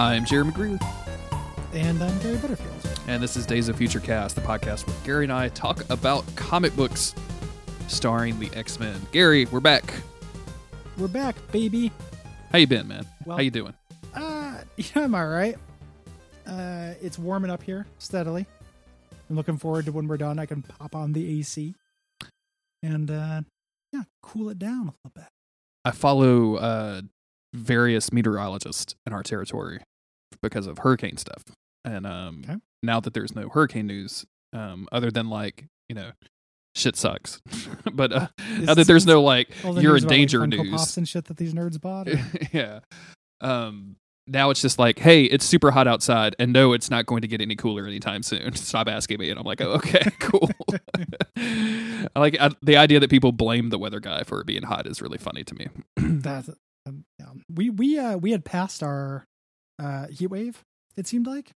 I'm 0.00 0.24
Jeremy 0.24 0.50
Greer, 0.52 0.78
And 1.74 2.02
I'm 2.02 2.18
Gary 2.20 2.36
Butterfield. 2.38 3.00
and 3.06 3.22
this 3.22 3.36
is 3.36 3.44
Days 3.44 3.68
of 3.68 3.76
Future 3.76 4.00
Cast, 4.00 4.34
the 4.34 4.40
podcast 4.40 4.86
where 4.86 4.96
Gary 5.04 5.26
and 5.26 5.32
I 5.32 5.48
talk 5.50 5.84
about 5.90 6.24
comic 6.36 6.74
books 6.74 7.14
starring 7.86 8.38
the 8.38 8.48
X 8.54 8.80
Men. 8.80 8.98
Gary, 9.12 9.44
we're 9.46 9.60
back. 9.60 9.92
We're 10.96 11.06
back, 11.08 11.36
baby. 11.52 11.92
How 12.50 12.56
you 12.56 12.66
been, 12.66 12.88
man? 12.88 13.06
Well- 13.26 13.36
How 13.36 13.42
you 13.42 13.50
doing? 13.50 13.74
Uh, 14.14 14.60
yeah, 14.78 14.86
I'm 15.04 15.14
all 15.14 15.26
right. 15.28 15.56
Uh, 16.46 16.94
it's 17.02 17.18
warming 17.18 17.50
up 17.50 17.62
here 17.62 17.84
steadily. 17.98 18.46
I'm 19.28 19.36
looking 19.36 19.58
forward 19.58 19.84
to 19.84 19.92
when 19.92 20.08
we're 20.08 20.16
done. 20.16 20.38
I 20.38 20.46
can 20.46 20.62
pop 20.62 20.96
on 20.96 21.12
the 21.12 21.38
AC 21.40 21.74
and 22.82 23.10
uh, 23.10 23.42
yeah, 23.92 24.04
cool 24.22 24.48
it 24.48 24.58
down 24.58 24.80
a 24.88 24.94
little 25.04 25.12
bit. 25.14 25.24
I 25.84 25.90
follow 25.90 26.54
uh, 26.56 27.02
various 27.52 28.14
meteorologists 28.14 28.94
in 29.06 29.12
our 29.12 29.22
territory 29.22 29.80
because 30.42 30.66
of 30.66 30.78
hurricane 30.78 31.16
stuff, 31.16 31.42
and 31.84 32.06
um, 32.06 32.42
Okay. 32.44 32.56
now 32.82 33.00
that 33.00 33.14
there's 33.14 33.34
no 33.34 33.48
hurricane 33.48 33.86
news, 33.86 34.24
um, 34.52 34.88
other 34.92 35.10
than 35.10 35.28
like 35.28 35.66
you 35.88 35.94
know, 35.94 36.12
shit 36.76 36.96
sucks, 36.96 37.40
but 37.92 38.12
uh, 38.12 38.28
now 38.60 38.74
that 38.74 38.86
there's 38.86 39.06
no 39.06 39.22
like 39.22 39.48
you're 39.64 39.96
in 39.96 40.02
about, 40.02 40.02
like, 40.02 40.08
danger 40.08 40.46
news, 40.46 40.70
Pops 40.70 40.96
and 40.96 41.08
shit 41.08 41.24
that 41.26 41.36
these 41.36 41.52
nerds 41.54 41.80
bought. 41.80 42.08
or- 42.08 42.20
yeah. 42.52 42.80
Um, 43.40 43.96
now 44.26 44.50
it's 44.50 44.62
just 44.62 44.78
like, 44.78 44.98
hey, 45.00 45.24
it's 45.24 45.44
super 45.44 45.72
hot 45.72 45.88
outside, 45.88 46.36
and 46.38 46.52
no, 46.52 46.72
it's 46.72 46.88
not 46.90 47.06
going 47.06 47.22
to 47.22 47.26
get 47.28 47.40
any 47.40 47.56
cooler 47.56 47.86
anytime 47.86 48.22
soon. 48.22 48.52
Stop 48.54 48.86
asking 48.86 49.18
me, 49.18 49.30
and 49.30 49.38
I'm 49.40 49.44
like, 49.46 49.60
oh, 49.60 49.72
okay, 49.72 50.02
cool. 50.20 50.48
I 51.36 52.08
like 52.14 52.36
I, 52.40 52.50
the 52.62 52.76
idea 52.76 53.00
that 53.00 53.10
people 53.10 53.32
blame 53.32 53.70
the 53.70 53.78
weather 53.78 53.98
guy 54.00 54.22
for 54.22 54.40
it 54.40 54.46
being 54.46 54.62
hot 54.62 54.86
is 54.86 55.02
really 55.02 55.18
funny 55.18 55.42
to 55.44 55.54
me. 55.54 55.68
That's 55.96 56.50
um, 56.86 57.04
yeah. 57.18 57.26
we 57.52 57.70
we 57.70 57.98
uh 57.98 58.16
we 58.18 58.30
had 58.32 58.44
passed 58.44 58.82
our 58.82 59.26
uh 59.80 60.06
heat 60.08 60.26
wave. 60.28 60.62
It 60.96 61.06
seemed 61.06 61.26
like, 61.26 61.52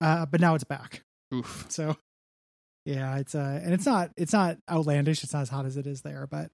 uh, 0.00 0.26
but 0.26 0.40
now 0.40 0.54
it's 0.54 0.64
back. 0.64 1.02
Oof. 1.34 1.66
So 1.70 1.96
yeah, 2.84 3.18
it's 3.18 3.34
uh 3.34 3.60
and 3.62 3.72
it's 3.72 3.86
not 3.86 4.10
it's 4.16 4.32
not 4.32 4.58
outlandish, 4.70 5.22
it's 5.22 5.32
not 5.32 5.42
as 5.42 5.48
hot 5.48 5.66
as 5.66 5.76
it 5.76 5.86
is 5.86 6.02
there, 6.02 6.26
but 6.26 6.50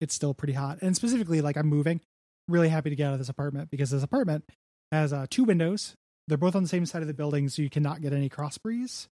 it's 0.00 0.14
still 0.14 0.34
pretty 0.34 0.52
hot. 0.52 0.78
And 0.82 0.94
specifically 0.94 1.40
like 1.40 1.56
I'm 1.56 1.66
moving. 1.68 2.00
Really 2.48 2.68
happy 2.68 2.90
to 2.90 2.96
get 2.96 3.06
out 3.06 3.12
of 3.14 3.18
this 3.20 3.28
apartment 3.28 3.70
because 3.70 3.90
this 3.90 4.02
apartment 4.02 4.44
has 4.92 5.12
uh 5.12 5.26
two 5.30 5.44
windows. 5.44 5.94
They're 6.28 6.36
both 6.38 6.54
on 6.54 6.62
the 6.62 6.68
same 6.68 6.84
side 6.86 7.02
of 7.02 7.08
the 7.08 7.14
building, 7.14 7.48
so 7.48 7.62
you 7.62 7.70
cannot 7.70 8.02
get 8.02 8.12
any 8.12 8.28
cross 8.28 8.58
breeze. 8.58 9.08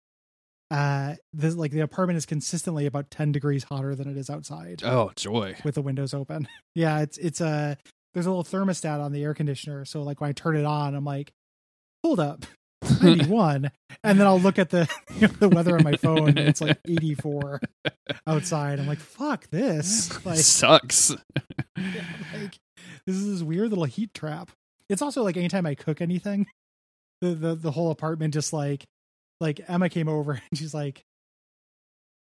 Uh 0.71 1.15
this 1.33 1.55
like 1.55 1.71
the 1.71 1.81
apartment 1.81 2.17
is 2.17 2.25
consistently 2.25 2.85
about 2.87 3.11
10 3.11 3.31
degrees 3.31 3.65
hotter 3.65 3.93
than 3.93 4.09
it 4.09 4.17
is 4.17 4.29
outside 4.29 4.81
Oh 4.83 5.11
joy. 5.15 5.55
with 5.63 5.75
the 5.75 5.81
windows 5.83 6.13
open. 6.13 6.47
Yeah, 6.75 6.99
it's 7.01 7.17
it's 7.19 7.39
a 7.41 7.77
there's 8.16 8.25
a 8.25 8.31
little 8.31 8.45
thermostat 8.45 8.99
on 9.03 9.11
the 9.11 9.23
air 9.23 9.33
conditioner, 9.33 9.83
so 9.85 10.02
like 10.02 10.21
when 10.21 10.30
I 10.30 10.33
turn 10.33 10.55
it 10.55 10.66
on, 10.66 10.95
I'm 10.95 11.03
like, 11.03 11.33
hold 12.02 12.19
up, 12.19 12.45
91, 13.03 13.69
and 14.03 14.19
then 14.19 14.25
I'll 14.25 14.39
look 14.39 14.57
at 14.57 14.69
the 14.69 14.89
the 15.39 15.49
weather 15.49 15.75
on 15.75 15.83
my 15.83 15.97
phone, 15.97 16.30
and 16.30 16.39
it's 16.39 16.61
like 16.61 16.80
84 16.85 17.59
outside. 18.25 18.80
I'm 18.80 18.88
like, 18.88 18.99
fuck 18.99 19.49
this, 19.49 20.25
like, 20.25 20.39
Sucks. 20.39 21.11
like 21.75 22.57
this 23.05 23.16
is 23.17 23.27
this 23.27 23.44
weird 23.44 23.69
little 23.69 23.83
heat 23.83 24.13
trap. 24.13 24.50
It's 24.89 25.02
also 25.02 25.22
like 25.22 25.35
anytime 25.35 25.66
I 25.66 25.75
cook 25.75 26.00
anything, 26.00 26.47
the 27.22 27.35
the 27.35 27.55
the 27.55 27.72
whole 27.72 27.91
apartment 27.91 28.33
just 28.33 28.53
like 28.53 28.85
like 29.41 29.59
Emma 29.67 29.89
came 29.89 30.07
over 30.07 30.31
and 30.31 30.57
she's 30.57 30.73
like. 30.73 31.03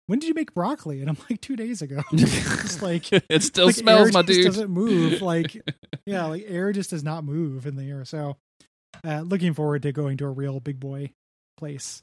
When 0.06 0.18
did 0.18 0.28
you 0.28 0.34
make 0.34 0.52
broccoli? 0.54 1.00
And 1.00 1.08
I'm 1.08 1.16
like 1.30 1.40
two 1.40 1.56
days 1.56 1.80
ago. 1.82 2.02
Just 2.14 2.82
like 2.82 3.10
it 3.12 3.42
still 3.42 3.66
like, 3.66 3.74
smells, 3.76 4.08
air 4.08 4.12
my 4.12 4.22
just 4.22 4.36
dude. 4.38 4.44
Doesn't 4.46 4.70
move. 4.70 5.22
Like 5.22 5.56
yeah, 6.06 6.26
like 6.26 6.44
air 6.46 6.72
just 6.72 6.90
does 6.90 7.02
not 7.02 7.24
move 7.24 7.66
in 7.66 7.76
the 7.76 7.84
air. 7.88 8.04
So, 8.04 8.36
uh, 9.04 9.20
looking 9.20 9.54
forward 9.54 9.82
to 9.82 9.92
going 9.92 10.16
to 10.18 10.26
a 10.26 10.30
real 10.30 10.60
big 10.60 10.78
boy 10.80 11.10
place 11.56 12.02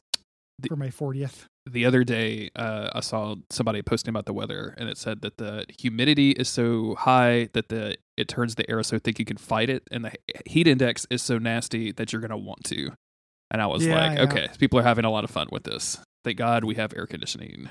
The- 0.60 0.70
for 0.70 0.76
my 0.76 0.88
40th. 0.88 1.46
the 1.70 1.86
other 1.86 2.04
day 2.04 2.50
uh, 2.56 2.90
i 2.94 3.02
saw 3.02 3.36
somebody 3.52 3.82
posting 3.84 4.10
about 4.10 4.26
the 4.26 4.34
weather 4.34 4.74
and 4.80 4.90
it 4.90 4.98
said 4.98 5.22
that 5.22 5.38
the 5.38 5.64
humidity 5.78 6.32
is 6.32 6.50
so 6.50 6.96
high 6.96 7.50
that 7.54 7.70
the 7.70 7.98
it 8.18 8.28
turns 8.28 8.56
the 8.56 8.68
air 8.70 8.82
so 8.82 8.98
thick 8.98 9.20
you 9.20 9.26
can 9.26 9.38
fight 9.38 9.70
it 9.70 9.84
and 9.92 10.06
the 10.06 10.12
heat 10.48 10.66
index 10.68 11.06
is 11.12 11.22
so 11.22 11.38
nasty 11.38 11.92
that 11.92 12.12
you're 12.12 12.22
going 12.22 12.32
to 12.32 12.38
want 12.38 12.64
to 12.64 12.90
and 13.52 13.62
i 13.62 13.68
was 13.68 13.86
Yeah, 13.86 13.96
like 13.96 14.18
yeah. 14.18 14.24
okay 14.24 14.48
people 14.58 14.80
are 14.80 14.84
having 14.84 15.06
a 15.06 15.12
lot 15.12 15.24
of 15.24 15.30
fun 15.30 15.48
with 15.52 15.64
this 15.64 16.00
thank 16.24 16.38
god 16.38 16.64
we 16.64 16.76
have 16.76 16.94
air 16.96 17.06
conditioning 17.06 17.70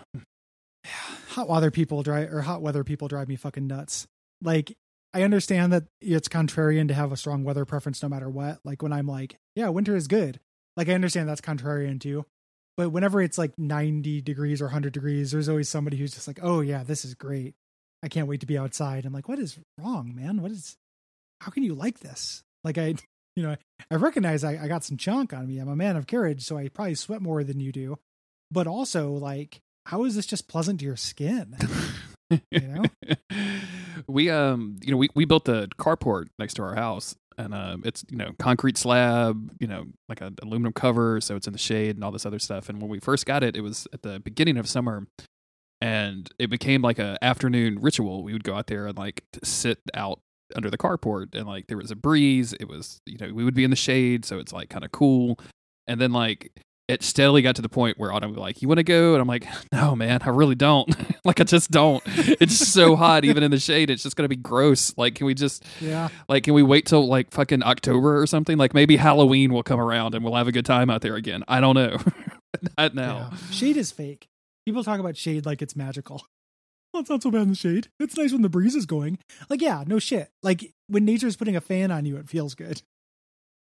Hot 1.30 1.48
weather 1.48 1.70
people 1.70 2.02
drive 2.02 2.32
or 2.32 2.42
hot 2.42 2.62
weather 2.62 2.84
people 2.84 3.08
drive 3.08 3.28
me 3.28 3.36
fucking 3.36 3.66
nuts. 3.66 4.06
Like 4.42 4.76
I 5.12 5.22
understand 5.22 5.72
that 5.72 5.84
it's 6.00 6.28
contrarian 6.28 6.88
to 6.88 6.94
have 6.94 7.12
a 7.12 7.16
strong 7.16 7.44
weather 7.44 7.64
preference 7.64 8.02
no 8.02 8.08
matter 8.08 8.28
what. 8.28 8.60
Like 8.64 8.82
when 8.82 8.92
I'm 8.92 9.06
like, 9.06 9.36
yeah, 9.54 9.68
winter 9.68 9.96
is 9.96 10.08
good. 10.08 10.40
Like 10.76 10.88
I 10.88 10.94
understand 10.94 11.28
that's 11.28 11.40
contrarian 11.40 12.00
too. 12.00 12.24
But 12.76 12.90
whenever 12.90 13.20
it's 13.20 13.36
like 13.36 13.52
90 13.58 14.22
degrees 14.22 14.62
or 14.62 14.66
100 14.66 14.92
degrees, 14.92 15.32
there's 15.32 15.48
always 15.48 15.68
somebody 15.68 15.96
who's 15.96 16.14
just 16.14 16.26
like, 16.26 16.38
"Oh 16.42 16.60
yeah, 16.60 16.82
this 16.82 17.04
is 17.04 17.14
great. 17.14 17.54
I 18.02 18.08
can't 18.08 18.28
wait 18.28 18.40
to 18.40 18.46
be 18.46 18.56
outside." 18.56 19.04
I'm 19.04 19.12
like, 19.12 19.28
"What 19.28 19.38
is 19.38 19.58
wrong, 19.78 20.14
man? 20.14 20.40
What 20.40 20.50
is 20.50 20.76
How 21.42 21.50
can 21.50 21.62
you 21.62 21.74
like 21.74 22.00
this?" 22.00 22.42
Like 22.64 22.78
I 22.78 22.94
you 23.36 23.42
know, 23.42 23.56
I 23.90 23.94
recognize 23.96 24.44
I, 24.44 24.56
I 24.64 24.68
got 24.68 24.84
some 24.84 24.96
chunk 24.96 25.34
on 25.34 25.46
me. 25.46 25.58
I'm 25.58 25.68
a 25.68 25.76
man 25.76 25.96
of 25.96 26.06
courage, 26.06 26.42
so 26.42 26.56
I 26.56 26.68
probably 26.68 26.94
sweat 26.94 27.20
more 27.20 27.44
than 27.44 27.60
you 27.60 27.72
do. 27.72 27.98
But 28.50 28.66
also, 28.66 29.12
like, 29.12 29.60
how 29.86 30.04
is 30.04 30.14
this 30.14 30.26
just 30.26 30.48
pleasant 30.48 30.80
to 30.80 30.86
your 30.86 30.96
skin? 30.96 31.56
You 32.52 32.60
know? 32.60 32.82
we 34.06 34.30
um 34.30 34.76
you 34.82 34.92
know 34.92 34.96
we, 34.96 35.08
we 35.14 35.24
built 35.24 35.48
a 35.48 35.68
carport 35.78 36.26
next 36.38 36.54
to 36.54 36.62
our 36.62 36.74
house 36.74 37.16
and 37.38 37.54
um 37.54 37.82
it's 37.84 38.04
you 38.08 38.16
know 38.16 38.30
concrete 38.38 38.78
slab 38.78 39.50
you 39.60 39.66
know 39.66 39.86
like 40.08 40.20
an 40.20 40.36
aluminum 40.42 40.72
cover 40.72 41.20
so 41.20 41.36
it's 41.36 41.46
in 41.46 41.52
the 41.52 41.58
shade 41.58 41.96
and 41.96 42.04
all 42.04 42.12
this 42.12 42.26
other 42.26 42.38
stuff 42.38 42.68
and 42.68 42.80
when 42.80 42.90
we 42.90 43.00
first 43.00 43.26
got 43.26 43.42
it 43.42 43.56
it 43.56 43.62
was 43.62 43.86
at 43.92 44.02
the 44.02 44.20
beginning 44.20 44.56
of 44.56 44.68
summer 44.68 45.06
and 45.80 46.30
it 46.38 46.50
became 46.50 46.82
like 46.82 46.98
a 46.98 47.18
afternoon 47.22 47.78
ritual 47.80 48.22
we 48.22 48.32
would 48.32 48.44
go 48.44 48.54
out 48.54 48.68
there 48.68 48.86
and 48.86 48.96
like 48.96 49.24
sit 49.42 49.78
out 49.94 50.20
under 50.54 50.70
the 50.70 50.78
carport 50.78 51.34
and 51.34 51.46
like 51.46 51.66
there 51.66 51.76
was 51.76 51.90
a 51.90 51.96
breeze 51.96 52.52
it 52.54 52.68
was 52.68 53.00
you 53.06 53.18
know 53.18 53.32
we 53.32 53.44
would 53.44 53.54
be 53.54 53.64
in 53.64 53.70
the 53.70 53.76
shade 53.76 54.24
so 54.24 54.38
it's 54.38 54.52
like 54.52 54.68
kind 54.68 54.84
of 54.84 54.92
cool 54.92 55.38
and 55.86 56.00
then 56.00 56.12
like 56.12 56.52
it 56.90 57.02
steadily 57.02 57.42
got 57.42 57.56
to 57.56 57.62
the 57.62 57.68
point 57.68 57.98
where 57.98 58.12
Autumn 58.12 58.32
be 58.34 58.40
like, 58.40 58.60
"You 58.60 58.68
want 58.68 58.78
to 58.78 58.82
go?" 58.84 59.12
And 59.14 59.22
I'm 59.22 59.28
like, 59.28 59.46
"No, 59.72 59.94
man, 59.96 60.20
I 60.22 60.28
really 60.30 60.54
don't. 60.54 60.94
like, 61.24 61.40
I 61.40 61.44
just 61.44 61.70
don't. 61.70 62.02
It's 62.06 62.56
so 62.56 62.96
hot, 62.96 63.24
even 63.24 63.42
in 63.42 63.50
the 63.50 63.58
shade. 63.58 63.90
It's 63.90 64.02
just 64.02 64.16
gonna 64.16 64.28
be 64.28 64.36
gross. 64.36 64.92
Like, 64.98 65.14
can 65.14 65.26
we 65.26 65.34
just 65.34 65.64
Yeah. 65.80 66.08
like 66.28 66.44
can 66.44 66.54
we 66.54 66.62
wait 66.62 66.86
till 66.86 67.06
like 67.06 67.30
fucking 67.32 67.62
October 67.62 68.20
or 68.20 68.26
something? 68.26 68.58
Like, 68.58 68.74
maybe 68.74 68.96
Halloween 68.96 69.52
will 69.52 69.62
come 69.62 69.80
around 69.80 70.14
and 70.14 70.24
we'll 70.24 70.34
have 70.34 70.48
a 70.48 70.52
good 70.52 70.66
time 70.66 70.90
out 70.90 71.00
there 71.02 71.16
again. 71.16 71.44
I 71.48 71.60
don't 71.60 71.74
know. 71.74 71.96
Not 72.78 72.94
now. 72.94 73.30
yeah. 73.32 73.36
Shade 73.50 73.76
is 73.76 73.92
fake. 73.92 74.28
People 74.66 74.84
talk 74.84 75.00
about 75.00 75.16
shade 75.16 75.46
like 75.46 75.62
it's 75.62 75.74
magical. 75.76 76.26
Well, 76.92 77.00
it's 77.02 77.08
not 77.10 77.22
so 77.22 77.30
bad 77.30 77.42
in 77.42 77.48
the 77.50 77.54
shade. 77.54 77.88
It's 78.00 78.16
nice 78.16 78.32
when 78.32 78.42
the 78.42 78.48
breeze 78.48 78.74
is 78.74 78.84
going. 78.86 79.18
Like, 79.48 79.62
yeah, 79.62 79.84
no 79.86 79.98
shit. 80.00 80.28
Like 80.42 80.72
when 80.88 81.04
nature's 81.04 81.36
putting 81.36 81.54
a 81.56 81.60
fan 81.60 81.90
on 81.92 82.04
you, 82.04 82.16
it 82.16 82.28
feels 82.28 82.54
good. 82.54 82.82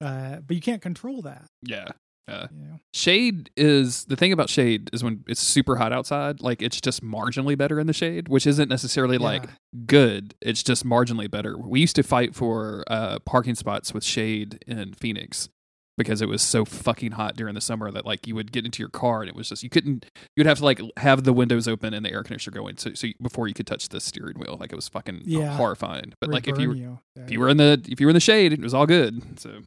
Uh, 0.00 0.40
but 0.46 0.56
you 0.56 0.60
can't 0.60 0.82
control 0.82 1.22
that. 1.22 1.46
Yeah. 1.62 1.86
Uh, 2.26 2.46
know? 2.52 2.80
shade 2.94 3.50
is 3.56 4.04
the 4.06 4.16
thing 4.16 4.32
about 4.32 4.48
shade 4.48 4.88
is 4.92 5.04
when 5.04 5.22
it's 5.28 5.40
super 5.42 5.76
hot 5.76 5.92
outside, 5.92 6.40
like 6.40 6.62
it's 6.62 6.80
just 6.80 7.02
marginally 7.04 7.56
better 7.56 7.78
in 7.78 7.86
the 7.86 7.92
shade, 7.92 8.28
which 8.28 8.46
isn't 8.46 8.68
necessarily 8.68 9.18
like 9.18 9.44
good. 9.86 10.34
It's 10.40 10.62
just 10.62 10.86
marginally 10.86 11.30
better. 11.30 11.58
We 11.58 11.80
used 11.80 11.96
to 11.96 12.02
fight 12.02 12.34
for 12.34 12.84
uh, 12.86 13.18
parking 13.20 13.54
spots 13.54 13.92
with 13.92 14.04
shade 14.04 14.64
in 14.66 14.94
Phoenix 14.94 15.48
because 15.96 16.20
it 16.20 16.28
was 16.28 16.42
so 16.42 16.64
fucking 16.64 17.12
hot 17.12 17.36
during 17.36 17.54
the 17.54 17.60
summer 17.60 17.90
that 17.90 18.04
like 18.04 18.26
you 18.26 18.34
would 18.34 18.50
get 18.52 18.64
into 18.64 18.82
your 18.82 18.88
car 18.88 19.20
and 19.20 19.28
it 19.28 19.36
was 19.36 19.48
just 19.48 19.62
you 19.62 19.70
couldn't 19.70 20.06
you'd 20.34 20.46
have 20.46 20.58
to 20.58 20.64
like 20.64 20.80
have 20.96 21.22
the 21.22 21.32
windows 21.32 21.68
open 21.68 21.94
and 21.94 22.04
the 22.04 22.10
air 22.10 22.24
conditioner 22.24 22.52
going 22.52 22.76
so 22.76 22.92
so 22.94 23.06
you, 23.06 23.14
before 23.22 23.46
you 23.46 23.54
could 23.54 23.66
touch 23.66 23.88
the 23.90 24.00
steering 24.00 24.36
wheel 24.36 24.56
like 24.58 24.72
it 24.72 24.76
was 24.76 24.88
fucking 24.88 25.22
Yeah. 25.24 25.56
horrifying. 25.56 26.12
But 26.20 26.30
like 26.30 26.48
if 26.48 26.58
you 26.58 26.68
were, 26.70 26.74
you. 26.74 26.98
if 27.14 27.30
you 27.30 27.38
were 27.38 27.48
in 27.48 27.58
the 27.58 27.80
if 27.86 28.00
you 28.00 28.06
were 28.06 28.10
in 28.10 28.14
the 28.14 28.20
shade 28.20 28.52
it 28.52 28.60
was 28.60 28.74
all 28.74 28.86
good. 28.86 29.38
So 29.38 29.60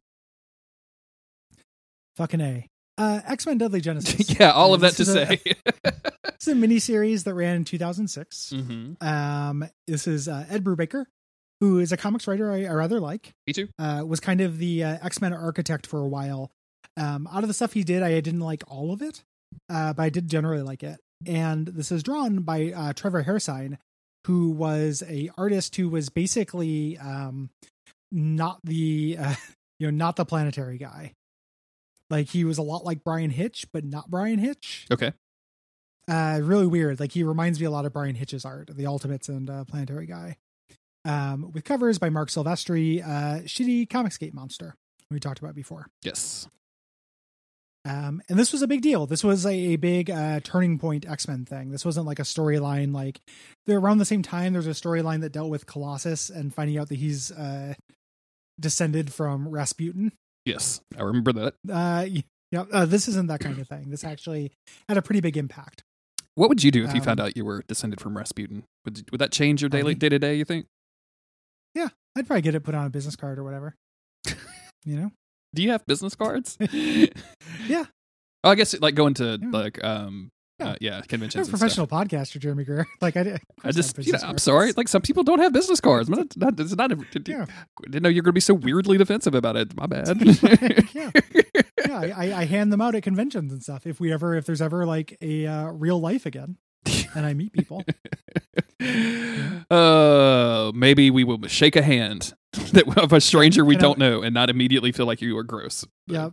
fucking 2.17 2.41
a. 2.41 2.67
Uh, 2.97 3.21
X 3.25 3.45
Men 3.45 3.59
Deadly 3.59 3.79
Genesis. 3.79 4.35
yeah, 4.39 4.51
all 4.51 4.73
of 4.73 4.81
that 4.81 4.93
to 4.93 5.03
is 5.03 5.09
a- 5.09 5.25
say. 5.27 5.41
It's 6.37 6.47
a 6.47 6.53
miniseries 6.53 7.23
that 7.23 7.33
ran 7.33 7.55
in 7.55 7.63
2006. 7.65 8.53
mm-hmm. 8.55 9.03
Um, 9.05 9.67
this 9.87 10.05
is 10.05 10.27
uh, 10.27 10.45
Ed 10.49 10.63
Brubaker, 10.63 11.05
who 11.61 11.79
is 11.79 11.91
a 11.91 11.97
comics 11.97 12.27
writer 12.27 12.51
I, 12.51 12.65
I 12.65 12.73
rather 12.73 12.99
like. 12.99 13.31
Me 13.47 13.53
too. 13.53 13.69
Uh, 13.79 14.03
was 14.05 14.19
kind 14.19 14.41
of 14.41 14.59
the 14.59 14.83
uh, 14.83 14.97
X 15.01 15.19
Men 15.19 15.33
architect 15.33 15.87
for 15.87 15.99
a 15.99 16.07
while. 16.07 16.51
Um, 16.95 17.27
out 17.31 17.43
of 17.43 17.47
the 17.47 17.55
stuff 17.55 17.73
he 17.73 17.83
did, 17.83 18.03
I 18.03 18.19
didn't 18.21 18.41
like 18.41 18.63
all 18.67 18.93
of 18.93 19.01
it, 19.01 19.23
uh, 19.69 19.93
but 19.93 20.03
I 20.03 20.09
did 20.09 20.29
generally 20.29 20.61
like 20.61 20.83
it. 20.83 20.99
And 21.25 21.65
this 21.67 21.91
is 21.91 22.03
drawn 22.03 22.41
by 22.41 22.71
uh, 22.71 22.93
Trevor 22.93 23.23
Hairsine, 23.23 23.79
who 24.27 24.51
was 24.51 25.03
a 25.07 25.31
artist 25.37 25.75
who 25.75 25.89
was 25.89 26.09
basically 26.09 26.99
um, 26.99 27.49
not 28.11 28.59
the 28.63 29.17
uh, 29.19 29.35
you 29.79 29.87
know 29.87 29.97
not 29.97 30.17
the 30.17 30.25
planetary 30.25 30.77
guy. 30.77 31.13
Like 32.09 32.29
he 32.29 32.43
was 32.43 32.57
a 32.57 32.61
lot 32.63 32.85
like 32.85 33.03
Bryan 33.03 33.29
Hitch, 33.29 33.65
but 33.71 33.83
not 33.83 34.09
Bryan 34.09 34.39
Hitch. 34.39 34.85
Okay. 34.91 35.13
Uh, 36.09 36.39
really 36.41 36.67
weird. 36.67 36.99
Like 36.99 37.11
he 37.11 37.23
reminds 37.23 37.59
me 37.59 37.65
a 37.65 37.71
lot 37.71 37.85
of 37.85 37.93
Bryan 37.93 38.15
Hitch's 38.15 38.45
art, 38.45 38.69
the 38.73 38.87
Ultimates 38.87 39.27
and 39.27 39.49
uh, 39.49 39.65
Planetary 39.65 40.05
Guy. 40.05 40.37
Um, 41.03 41.51
with 41.53 41.63
covers 41.63 41.99
by 41.99 42.09
Marc 42.09 42.29
Silvestri, 42.29 43.01
uh, 43.01 43.41
shitty 43.43 43.87
Comicsgate 43.87 44.33
monster. 44.33 44.75
we 45.09 45.19
talked 45.19 45.39
about 45.39 45.55
before. 45.55 45.87
Yes. 46.03 46.47
Um, 47.85 48.21
and 48.27 48.37
this 48.37 48.51
was 48.51 48.61
a 48.61 48.67
big 48.67 48.81
deal. 48.81 49.05
This 49.05 49.23
was 49.23 49.45
a, 49.45 49.51
a 49.51 49.75
big 49.77 50.09
uh, 50.09 50.41
turning 50.43 50.77
point 50.77 51.07
X 51.09 51.27
Men 51.27 51.45
thing. 51.45 51.71
This 51.71 51.85
wasn't 51.85 52.05
like 52.05 52.19
a 52.19 52.23
storyline 52.23 52.93
like 52.93 53.21
they're 53.65 53.79
around 53.79 53.99
the 53.99 54.05
same 54.05 54.21
time. 54.21 54.51
There's 54.53 54.67
a 54.67 54.71
storyline 54.71 55.21
that 55.21 55.31
dealt 55.31 55.49
with 55.49 55.65
Colossus 55.65 56.29
and 56.29 56.53
finding 56.53 56.77
out 56.77 56.89
that 56.89 56.99
he's 56.99 57.31
uh, 57.31 57.75
descended 58.59 59.13
from 59.13 59.47
Rasputin. 59.47 60.11
Yes. 60.47 60.81
I 60.97 61.03
remember 61.03 61.33
that. 61.33 61.53
Uh, 61.69 62.05
yeah, 62.51 62.63
uh, 62.71 62.85
this 62.85 63.07
isn't 63.09 63.27
that 63.27 63.39
kind 63.41 63.59
of 63.59 63.67
thing. 63.67 63.89
This 63.89 64.03
actually 64.03 64.51
had 64.87 64.97
a 64.97 65.01
pretty 65.01 65.19
big 65.19 65.35
impact. 65.37 65.83
What 66.35 66.49
would 66.49 66.63
you 66.63 66.71
do 66.71 66.83
if 66.85 66.93
you 66.93 66.99
Um, 67.01 67.05
found 67.05 67.19
out 67.19 67.35
you 67.35 67.43
were 67.43 67.63
descended 67.67 67.99
from 67.99 68.15
Rasputin? 68.15 68.63
Would 68.85 69.09
would 69.11 69.19
that 69.19 69.31
change 69.31 69.61
your 69.61 69.69
daily 69.69 69.95
day 69.95 70.07
to 70.09 70.19
day? 70.19 70.35
You 70.35 70.45
think? 70.45 70.67
Yeah, 71.75 71.89
I'd 72.15 72.25
probably 72.27 72.41
get 72.43 72.55
it 72.55 72.61
put 72.63 72.75
on 72.75 72.85
a 72.85 72.89
business 72.89 73.15
card 73.15 73.37
or 73.39 73.43
whatever. 73.43 73.75
you 74.85 74.95
know, 74.95 75.11
Do 75.55 75.63
you 75.63 75.71
have 75.71 75.85
business 75.85 76.15
cards? 76.15 76.57
Yeah. 77.67 77.85
Oh, 78.43 78.51
I 78.51 78.55
guess 78.55 78.79
like 78.79 78.95
going 78.95 79.15
to 79.15 79.39
Yeah. 79.41 79.49
like 79.51 79.83
um. 79.83 80.29
Uh, 80.59 80.75
yeah 80.81 80.97
I'm 80.97 81.03
conventions. 81.03 81.35
a 81.35 81.39
and 81.39 81.47
stuff. 81.47 81.59
professional 81.59 81.87
podcaster, 81.87 82.39
Jeremy 82.39 82.63
Greer. 82.63 82.87
Like 83.01 83.15
I, 83.17 83.23
did- 83.23 83.41
I 83.63 83.71
just 83.71 83.97
you 84.05 84.11
know 84.13 84.19
I'm 84.23 84.37
sorry. 84.37 84.71
Like 84.73 84.87
some 84.87 85.01
people 85.01 85.23
don't 85.23 85.39
have 85.39 85.53
business 85.53 85.79
cards. 85.79 86.09
It's 86.09 86.35
not, 86.37 86.59
it's 86.59 86.75
not 86.75 86.91
a, 86.91 86.97
Yeah. 87.27 87.45
didn't 87.83 88.03
know 88.03 88.09
you're 88.09 88.23
going 88.23 88.31
to 88.31 88.33
be 88.33 88.39
so 88.41 88.53
weirdly 88.53 88.97
defensive 88.97 89.35
about 89.35 89.55
it. 89.55 89.75
My 89.77 89.85
bad. 89.87 90.07
yeah, 90.93 91.11
yeah. 91.87 92.13
I, 92.15 92.33
I 92.41 92.45
hand 92.45 92.71
them 92.73 92.81
out 92.81 92.95
at 92.95 93.03
conventions 93.03 93.51
and 93.51 93.61
stuff. 93.63 93.85
If 93.87 93.99
we 93.99 94.11
ever, 94.11 94.35
if 94.35 94.45
there's 94.45 94.61
ever 94.61 94.85
like 94.85 95.17
a 95.21 95.45
uh, 95.45 95.65
real 95.71 95.99
life 95.99 96.25
again, 96.25 96.57
and 97.15 97.25
I 97.25 97.33
meet 97.33 97.53
people, 97.53 97.83
uh, 99.69 100.71
maybe 100.73 101.09
we 101.11 101.23
will 101.23 101.45
shake 101.47 101.75
a 101.75 101.81
hand 101.81 102.33
that 102.73 102.97
of 102.97 103.13
a 103.13 103.21
stranger 103.21 103.63
we 103.65 103.75
Can 103.75 103.81
don't 103.83 103.99
know 103.99 104.21
and 104.21 104.33
not 104.33 104.49
immediately 104.49 104.91
feel 104.91 105.05
like 105.05 105.21
you 105.21 105.37
are 105.37 105.43
gross. 105.43 105.85
yeah, 106.07 106.29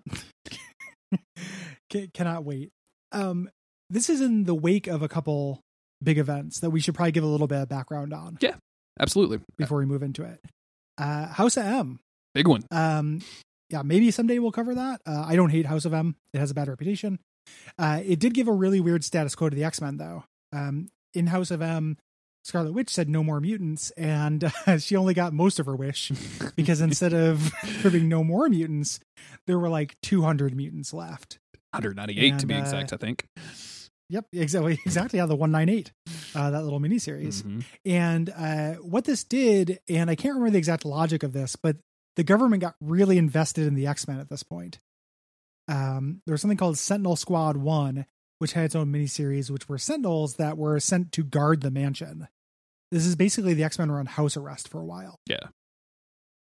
Ca- 1.92 2.08
cannot 2.12 2.44
wait. 2.44 2.70
Um, 3.12 3.48
this 3.94 4.10
is 4.10 4.20
in 4.20 4.44
the 4.44 4.54
wake 4.54 4.86
of 4.86 5.02
a 5.02 5.08
couple 5.08 5.60
big 6.02 6.18
events 6.18 6.60
that 6.60 6.70
we 6.70 6.80
should 6.80 6.94
probably 6.94 7.12
give 7.12 7.24
a 7.24 7.28
little 7.28 7.46
bit 7.46 7.58
of 7.62 7.68
background 7.68 8.12
on 8.12 8.36
Yeah, 8.40 8.56
Absolutely. 9.00 9.40
before 9.56 9.78
we 9.78 9.86
move 9.86 10.02
into 10.02 10.22
it. 10.24 10.40
Uh, 10.98 11.26
House 11.28 11.56
of 11.56 11.64
M. 11.64 12.00
Big 12.34 12.46
one. 12.46 12.62
Um, 12.70 13.20
yeah, 13.70 13.82
maybe 13.82 14.10
someday 14.10 14.38
we'll 14.38 14.52
cover 14.52 14.74
that. 14.74 15.00
Uh, 15.06 15.24
I 15.26 15.36
don't 15.36 15.50
hate 15.50 15.66
House 15.66 15.84
of 15.84 15.94
M. 15.94 16.16
It 16.32 16.38
has 16.38 16.50
a 16.50 16.54
bad 16.54 16.68
reputation. 16.68 17.18
Uh, 17.78 18.00
it 18.04 18.18
did 18.18 18.34
give 18.34 18.48
a 18.48 18.52
really 18.52 18.80
weird 18.80 19.04
status 19.04 19.34
quo 19.34 19.48
to 19.48 19.56
the 19.56 19.64
X 19.64 19.80
Men, 19.80 19.96
though. 19.96 20.24
Um, 20.52 20.88
in 21.14 21.28
House 21.28 21.50
of 21.50 21.62
M, 21.62 21.96
Scarlet 22.44 22.72
Witch 22.74 22.90
said 22.90 23.08
no 23.08 23.24
more 23.24 23.40
mutants, 23.40 23.90
and 23.92 24.50
uh, 24.66 24.78
she 24.78 24.96
only 24.96 25.14
got 25.14 25.32
most 25.32 25.58
of 25.58 25.66
her 25.66 25.76
wish 25.76 26.12
because 26.56 26.80
instead 26.80 27.12
of 27.12 27.52
there 27.82 27.90
being 27.90 28.08
no 28.08 28.22
more 28.22 28.48
mutants, 28.48 29.00
there 29.46 29.58
were 29.58 29.68
like 29.68 29.94
200 30.02 30.54
mutants 30.54 30.92
left. 30.92 31.38
198 31.72 32.38
to 32.38 32.46
be 32.46 32.54
uh, 32.54 32.58
exact, 32.58 32.92
I 32.92 32.96
think. 32.96 33.24
Yep, 34.10 34.26
exactly, 34.32 34.78
exactly 34.86 35.18
how 35.18 35.26
the 35.26 35.34
198, 35.36 35.92
uh, 36.34 36.50
that 36.50 36.62
little 36.64 36.80
miniseries. 36.80 37.42
Mhm. 37.42 37.64
And 37.86 38.30
uh, 38.30 38.74
what 38.82 39.04
this 39.04 39.24
did, 39.24 39.78
and 39.88 40.10
I 40.10 40.14
can't 40.14 40.34
remember 40.34 40.50
the 40.52 40.58
exact 40.58 40.84
logic 40.84 41.22
of 41.22 41.32
this, 41.32 41.56
but 41.56 41.76
the 42.16 42.24
government 42.24 42.60
got 42.60 42.74
really 42.80 43.18
invested 43.18 43.66
in 43.66 43.74
the 43.74 43.86
X 43.86 44.06
Men 44.06 44.20
at 44.20 44.28
this 44.28 44.42
point. 44.42 44.78
Um, 45.68 46.20
there 46.26 46.32
was 46.34 46.42
something 46.42 46.58
called 46.58 46.76
Sentinel 46.78 47.16
Squad 47.16 47.56
One, 47.56 48.04
which 48.38 48.52
had 48.52 48.66
its 48.66 48.76
own 48.76 48.92
miniseries, 48.92 49.50
which 49.50 49.68
were 49.68 49.78
Sentinels 49.78 50.36
that 50.36 50.58
were 50.58 50.78
sent 50.78 51.10
to 51.12 51.24
guard 51.24 51.62
the 51.62 51.70
mansion. 51.70 52.28
This 52.90 53.06
is 53.06 53.16
basically 53.16 53.54
the 53.54 53.64
X 53.64 53.78
Men 53.78 53.90
were 53.90 53.98
on 53.98 54.06
house 54.06 54.36
arrest 54.36 54.68
for 54.68 54.80
a 54.80 54.84
while, 54.84 55.18
Yeah. 55.26 55.38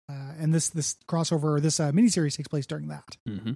uh, 0.10 0.34
and 0.40 0.54
this 0.54 0.70
this 0.70 0.96
crossover, 1.08 1.62
this 1.62 1.80
uh, 1.80 1.92
miniseries 1.92 2.38
takes 2.38 2.48
place 2.48 2.66
during 2.66 2.88
that. 2.88 3.18
hmm 3.28 3.52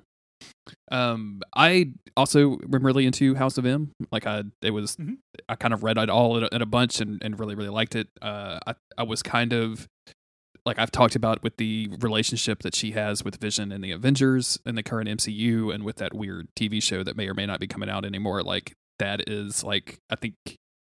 Um, 0.92 1.42
I 1.56 1.94
also 2.16 2.58
am 2.74 2.86
really 2.86 3.06
into 3.06 3.36
House 3.36 3.58
of 3.58 3.66
M. 3.66 3.92
Like 4.12 4.26
I, 4.28 4.44
it 4.62 4.72
was, 4.72 4.96
Mhm. 4.98 5.18
I 5.50 5.56
kind 5.56 5.74
of 5.74 5.84
read 5.84 5.98
it 5.98 6.10
all 6.10 6.38
in 6.38 6.44
a, 6.44 6.50
in 6.52 6.62
a 6.62 6.66
bunch 6.66 7.02
and, 7.02 7.22
and 7.24 7.40
really, 7.40 7.56
really 7.56 7.70
liked 7.70 7.96
it. 7.96 8.08
Uh, 8.22 8.60
I, 8.68 8.74
I 8.98 9.04
was 9.04 9.22
kind 9.24 9.54
of 9.54 9.88
like 10.66 10.80
I've 10.80 10.92
talked 10.92 11.16
about 11.16 11.44
with 11.44 11.58
the 11.58 11.90
relationship 12.00 12.62
that 12.64 12.74
she 12.76 12.92
has 12.92 13.24
with 13.24 13.36
Vision 13.42 13.72
and 13.72 13.84
the 13.84 13.92
Avengers 13.92 14.58
and 14.66 14.78
the 14.78 14.84
current 14.84 15.10
MCU, 15.10 15.74
and 15.74 15.84
with 15.84 15.98
that 15.98 16.14
weird 16.14 16.48
TV 16.56 16.82
show 16.82 17.04
that 17.04 17.18
may 17.18 17.28
or 17.28 17.34
may 17.34 17.46
not 17.46 17.60
be 17.60 17.68
coming 17.68 17.90
out 17.90 18.06
anymore. 18.06 18.42
Like 18.44 18.74
that 19.00 19.28
is 19.30 19.64
like 19.64 19.98
I 20.10 20.16
think 20.16 20.36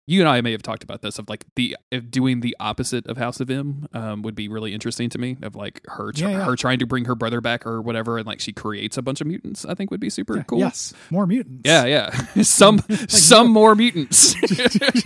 you 0.08 0.20
and 0.22 0.30
I 0.30 0.42
may 0.42 0.52
have 0.52 0.62
talked 0.62 0.84
about 0.84 1.02
this 1.02 1.18
of 1.18 1.28
like 1.30 1.46
the 1.56 1.76
if 1.92 2.12
doing 2.12 2.42
the 2.42 2.56
opposite 2.60 3.08
of 3.08 3.18
House 3.18 3.40
of 3.40 3.50
M 3.50 3.88
um, 3.94 4.22
would 4.22 4.36
be 4.36 4.48
really 4.48 4.74
interesting 4.74 5.10
to 5.10 5.18
me. 5.18 5.38
Of 5.42 5.56
like 5.56 5.82
her 5.88 6.12
tr- 6.12 6.26
Yeah, 6.26 6.30
yeah. 6.30 6.46
her 6.46 6.56
trying 6.56 6.80
to 6.80 6.86
bring 6.86 7.06
her 7.06 7.16
brother 7.16 7.42
back 7.42 7.66
or 7.66 7.82
whatever, 7.82 8.18
and 8.18 8.28
like 8.28 8.40
she 8.40 8.54
creates 8.54 8.98
a 8.98 9.02
bunch 9.02 9.20
of 9.22 9.28
mutants. 9.28 9.66
I 9.66 9.74
think 9.74 9.90
would 9.92 10.00
be 10.00 10.10
super 10.12 10.38
Yeah, 10.38 10.44
cool. 10.44 10.60
Yes, 10.60 10.94
more 11.10 11.26
mutants. 11.26 11.62
Yeah, 11.66 11.86
yeah. 11.86 12.10
some 12.44 12.80
some 13.08 13.50
more 13.52 13.74
mutants. 13.76 14.34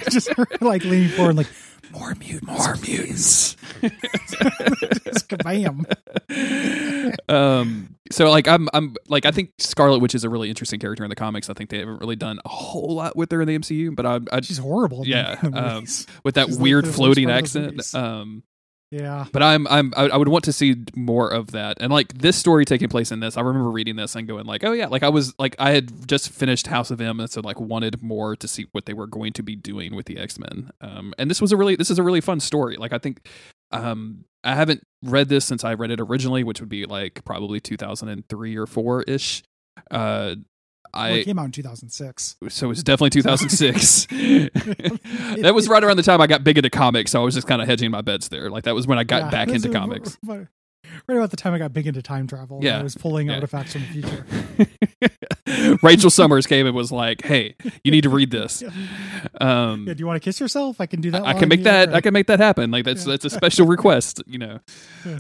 just 0.10 0.34
her, 0.36 0.46
like 0.62 0.84
leaning 0.84 1.10
forward, 1.10 1.36
like 1.38 1.48
more 1.92 2.16
mutants, 2.16 2.48
more 2.48 2.76
mutants. 2.76 3.56
Just 3.82 5.30
kabam. 5.30 5.86
um 7.30 7.96
so 8.12 8.30
like 8.30 8.48
I'm 8.48 8.70
I'm 8.74 8.96
like 9.08 9.26
I 9.26 9.32
think 9.32 9.52
Scarlet 9.60 10.00
Witch 10.00 10.16
is 10.16 10.24
a 10.24 10.30
really 10.30 10.50
interesting 10.50 10.80
character 10.80 11.04
in 11.04 11.10
the 11.10 11.16
comics. 11.16 11.50
I 11.50 11.54
think 11.54 11.70
they 11.70 11.80
haven't 11.80 12.00
really 12.00 12.16
done 12.16 12.40
a 12.46 12.50
whole 12.50 12.96
lot 12.96 13.16
with 13.16 13.32
her 13.32 13.42
in 13.42 13.48
the 13.48 13.58
MCU, 13.58 13.96
but 13.96 14.06
I, 14.06 14.20
I 14.32 14.42
She's 14.42 14.58
horrible. 14.58 15.06
Yeah, 15.06 15.38
um, 15.42 15.86
with 16.24 16.36
that 16.36 16.48
she's 16.48 16.58
weird 16.58 16.86
the 16.86 16.94
floating 16.94 17.28
part 17.28 17.46
of 17.46 17.54
those 17.54 17.78
accent. 17.96 18.04
Um 18.04 18.44
yeah, 18.92 19.26
but 19.32 19.44
I'm 19.44 19.68
I'm 19.68 19.94
I 19.96 20.18
would 20.18 20.30
want 20.30 20.46
to 20.46 20.54
see 20.54 20.76
more 20.96 21.30
of 21.30 21.52
that. 21.52 21.78
And 21.80 21.94
like 21.94 22.18
this 22.18 22.36
story 22.36 22.66
taking 22.66 22.90
place 22.90 23.12
in 23.12 23.20
this, 23.20 23.38
I 23.38 23.42
remember 23.42 23.70
reading 23.70 23.96
this 23.98 24.16
and 24.16 24.28
going 24.28 24.46
like, 24.46 24.64
oh 24.64 24.72
yeah, 24.72 24.88
like 24.88 25.04
I 25.04 25.10
was 25.10 25.36
like 25.38 25.56
I 25.60 25.72
had 25.72 26.08
just 26.08 26.32
finished 26.32 26.68
House 26.68 26.90
of 26.90 27.00
M 27.00 27.20
and 27.20 27.30
so 27.30 27.42
like 27.42 27.60
wanted 27.60 28.02
more 28.02 28.36
to 28.36 28.48
see 28.48 28.66
what 28.72 28.86
they 28.88 28.94
were 28.94 29.06
going 29.06 29.34
to 29.34 29.44
be 29.44 29.56
doing 29.56 29.96
with 29.96 30.08
the 30.08 30.18
X 30.18 30.40
Men. 30.40 30.72
Um, 30.82 31.14
and 31.20 31.30
this 31.30 31.40
was 31.40 31.52
a 31.52 31.58
really 31.58 31.76
this 31.76 31.92
is 31.92 32.00
a 32.00 32.04
really 32.04 32.22
fun 32.22 32.40
story. 32.40 32.78
Like 32.78 32.92
I 32.92 32.98
think 32.98 33.28
um 33.72 34.26
I 34.44 34.56
haven't 34.56 34.82
read 35.04 35.30
this 35.30 35.46
since 35.46 35.64
I 35.64 35.76
read 35.76 35.92
it 35.92 36.00
originally, 36.00 36.44
which 36.44 36.60
would 36.60 36.70
be 36.70 36.86
like 36.86 37.24
probably 37.26 37.60
2003 37.60 38.58
or 38.58 38.66
four 38.66 39.04
ish. 39.04 39.44
Uh, 40.94 40.98
well, 40.98 41.04
I 41.04 41.10
it 41.10 41.26
came 41.26 41.40
out 41.40 41.46
in 41.46 41.52
2006. 41.52 42.36
so 42.50 42.72
it's 42.72 42.84
definitely 42.84 43.10
2006. 43.12 44.06
that 45.42 45.54
was 45.54 45.68
right 45.68 45.84
around 45.84 45.98
the 45.98 46.04
time 46.04 46.22
I 46.22 46.28
got 46.28 46.44
big 46.44 46.58
into 46.58 46.70
comics, 46.70 47.12
so 47.12 47.22
I 47.22 47.26
was 47.26 47.36
just 47.36 47.48
kind 47.48 47.62
of 47.62 47.68
hedging 47.68 47.92
my 47.92 48.02
bets 48.02 48.30
there. 48.30 48.50
Like 48.50 48.64
that 48.66 48.76
was 48.76 48.88
when 48.88 48.98
I 48.98 49.04
got 49.04 49.24
Yeah, 49.24 49.30
back 49.32 49.50
into 49.50 49.70
comics. 49.70 50.18
Right 50.24 50.48
right 51.08 51.16
about 51.18 51.32
the 51.32 51.38
time 51.38 51.54
I 51.54 51.58
got 51.58 51.74
big 51.74 51.88
into 51.88 52.02
time 52.02 52.28
travel. 52.28 52.60
Yeah, 52.62 52.80
I 52.80 52.84
was 52.84 52.96
pulling 52.96 53.28
yeah. 53.28 53.36
artifacts 53.36 53.74
from 53.74 53.82
the 53.82 53.88
future. 53.88 54.26
Rachel 55.84 56.10
Summers 56.10 56.48
came 56.48 56.66
and 56.66 56.76
was 56.76 56.92
like, 56.92 57.24
"Hey, 57.24 57.56
you 57.84 57.92
need 57.92 58.02
to 58.04 58.10
read 58.10 58.32
this." 58.32 58.64
Um, 59.42 59.86
Yeah, 59.88 59.94
do 59.94 60.00
you 60.00 60.08
want 60.08 60.16
to 60.22 60.24
kiss 60.26 60.40
yourself? 60.40 60.80
I 60.80 60.86
can 60.86 61.02
do 61.02 61.12
that. 61.12 61.22
I 61.22 61.32
while 61.34 61.40
can 61.40 61.50
make 61.50 61.64
that. 61.64 61.90
here. 61.90 61.98
I 61.98 62.02
can 62.02 62.14
make 62.14 62.28
that 62.28 62.40
happen. 62.40 62.72
Like 62.72 62.86
that's 62.86 63.06
Yeah. 63.06 63.12
that's 63.12 63.26
a 63.26 63.30
special 63.30 63.66
request. 63.76 64.22
You 64.26 64.38
know, 64.40 64.60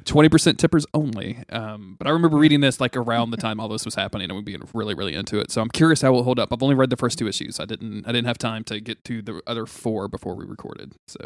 twenty 0.05 0.29
percent 0.29 0.57
tippers 0.59 0.85
only. 0.93 1.43
Um, 1.51 1.95
but 1.99 2.07
I 2.07 2.11
remember 2.11 2.37
reading 2.37 2.61
this 2.61 2.79
like 2.79 2.95
around 2.95 3.31
the 3.31 3.37
time 3.37 3.59
all 3.59 3.67
this 3.67 3.85
was 3.85 3.95
happening, 3.95 4.29
and 4.29 4.35
we 4.37 4.41
being 4.43 4.61
really 4.73 4.93
really 4.93 5.13
into 5.15 5.37
it. 5.39 5.51
So 5.51 5.61
I'm 5.61 5.69
curious 5.69 6.01
how 6.01 6.09
it 6.09 6.11
will 6.11 6.23
hold 6.23 6.39
up. 6.39 6.53
I've 6.53 6.63
only 6.63 6.75
read 6.75 6.89
the 6.89 6.97
first 6.97 7.17
two 7.19 7.27
issues. 7.27 7.59
I 7.59 7.65
didn't. 7.65 8.07
I 8.07 8.11
didn't 8.11 8.27
have 8.27 8.37
time 8.37 8.63
to 8.65 8.79
get 8.79 9.03
to 9.05 9.21
the 9.21 9.41
other 9.45 9.65
four 9.65 10.07
before 10.07 10.35
we 10.35 10.45
recorded. 10.45 10.93
So 11.07 11.19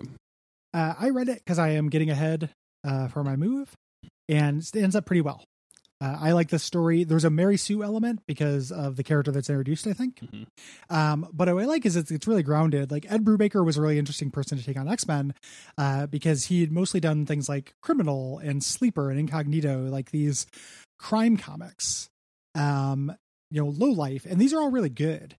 Uh, 0.74 0.94
I 1.00 1.10
read 1.10 1.30
it 1.30 1.40
because 1.46 1.60
I 1.60 1.70
am 1.70 1.90
getting 1.90 2.10
ahead 2.10 2.50
uh, 2.84 3.08
for 3.08 3.24
my 3.24 3.36
move, 3.36 3.74
and 4.28 4.62
it 4.62 4.76
ends 4.82 4.96
up 4.96 5.06
pretty 5.06 5.22
well. 5.22 5.44
Uh, 6.02 6.18
I 6.20 6.32
like 6.34 6.50
the 6.50 6.60
story. 6.60 7.04
There's 7.06 7.24
a 7.24 7.30
Mary 7.30 7.56
Sue 7.58 7.82
element 7.82 8.22
because 8.28 8.72
of 8.72 8.98
the 8.98 9.04
character 9.04 9.32
that's 9.32 9.50
introduced, 9.50 9.88
I 9.88 9.94
think. 9.94 10.20
Mhm. 10.20 10.48
Um, 10.90 11.28
but 11.32 11.48
what 11.54 11.64
I 11.64 11.66
like 11.66 11.86
is 11.86 11.96
it's, 11.96 12.12
it's 12.12 12.28
really 12.28 12.44
grounded. 12.44 12.92
Like 12.92 13.06
Ed 13.10 13.24
Brubaker 13.24 13.66
was 13.66 13.78
a 13.78 13.82
really 13.82 13.98
interesting 13.98 14.30
person 14.30 14.58
to 14.58 14.64
take 14.64 14.78
on 14.78 14.88
X 14.90 15.08
Men 15.08 15.34
uh, 15.78 16.08
because 16.08 16.46
he 16.46 16.62
had 16.62 16.72
mostly 16.72 17.00
done 17.00 17.26
things 17.26 17.48
like 17.48 17.74
Criminal 17.82 18.40
and 18.40 18.64
Sleeper 18.64 19.10
and 19.10 19.20
Incognito, 19.20 19.84
like 19.84 20.12
these 20.12 20.46
crime 21.00 21.38
comics. 21.38 22.10
Um, 22.56 23.16
you 23.50 23.62
know, 23.64 23.70
Low 23.70 23.92
Life, 23.92 24.26
and 24.30 24.42
these 24.42 24.54
are 24.54 24.60
all 24.62 24.72
really 24.72 24.90
good. 24.90 25.38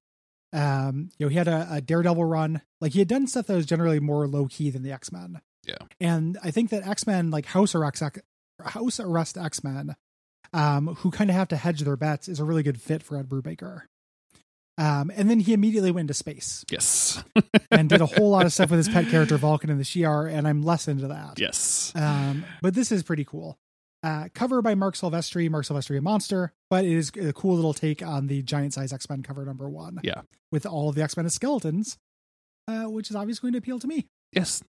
Um, 0.52 1.10
you 1.18 1.26
know, 1.26 1.30
he 1.30 1.36
had 1.36 1.48
a, 1.48 1.66
a 1.68 1.80
Daredevil 1.80 2.24
run. 2.24 2.62
Like 2.80 2.92
he 2.92 3.00
had 3.00 3.08
done 3.08 3.26
stuff 3.26 3.46
that 3.46 3.56
was 3.56 3.66
generally 3.66 3.98
more 4.00 4.26
low 4.28 4.46
key 4.46 4.70
than 4.70 4.82
the 4.84 4.92
X 4.92 5.10
Men. 5.12 5.40
Yeah. 5.66 5.78
And 6.00 6.38
I 6.42 6.50
think 6.52 6.70
that 6.70 6.86
X 6.86 7.06
Men, 7.06 7.30
like 7.30 7.46
House 7.46 7.74
Arrest, 7.74 8.02
House 8.64 9.00
Arrest 9.00 9.36
X 9.36 9.64
Men, 9.64 9.96
um, 10.54 10.94
who 11.00 11.10
kind 11.10 11.28
of 11.28 11.36
have 11.36 11.48
to 11.48 11.56
hedge 11.56 11.80
their 11.80 11.96
bets, 11.96 12.28
is 12.28 12.40
a 12.40 12.44
really 12.44 12.62
good 12.62 12.80
fit 12.80 13.02
for 13.02 13.18
Ed 13.18 13.28
Brubaker. 13.28 13.82
Um, 14.76 15.12
and 15.14 15.28
then 15.30 15.38
he 15.38 15.52
immediately 15.52 15.92
went 15.92 16.04
into 16.04 16.14
space 16.14 16.64
yes, 16.68 17.22
and 17.70 17.88
did 17.88 18.00
a 18.00 18.06
whole 18.06 18.30
lot 18.30 18.44
of 18.44 18.52
stuff 18.52 18.70
with 18.70 18.78
his 18.78 18.88
pet 18.88 19.08
character 19.08 19.36
Vulcan 19.38 19.70
and 19.70 19.78
the 19.78 19.84
Shi'ar, 19.84 20.32
and 20.32 20.48
I'm 20.48 20.62
less 20.62 20.88
into 20.88 21.08
that. 21.08 21.38
yes. 21.38 21.92
Um, 21.94 22.44
but 22.62 22.74
this 22.74 22.90
is 22.90 23.02
pretty 23.02 23.24
cool. 23.24 23.58
Uh, 24.02 24.28
cover 24.34 24.60
by 24.62 24.74
Marc 24.74 24.96
Silvestri, 24.96 25.48
Marc 25.48 25.64
Silvestri 25.64 25.96
a 25.96 26.00
monster, 26.02 26.52
but 26.70 26.84
it 26.84 26.92
is 26.92 27.10
a 27.20 27.32
cool 27.32 27.54
little 27.54 27.72
take 27.72 28.02
on 28.02 28.26
the 28.26 28.42
giant 28.42 28.74
size 28.74 28.92
X 28.92 29.08
Men 29.08 29.22
cover 29.22 29.44
number 29.44 29.68
one. 29.68 30.00
Yeah. 30.02 30.22
With 30.52 30.66
all 30.66 30.88
of 30.88 30.94
the 30.94 31.02
X 31.02 31.16
Men 31.16 31.24
as 31.24 31.34
skeletons, 31.34 31.96
uh, 32.68 32.84
which 32.84 33.10
is 33.10 33.16
obviously 33.16 33.46
going 33.46 33.52
to 33.52 33.58
appeal 33.58 33.78
to 33.78 33.86
me. 33.86 34.08
Yes, 34.34 34.62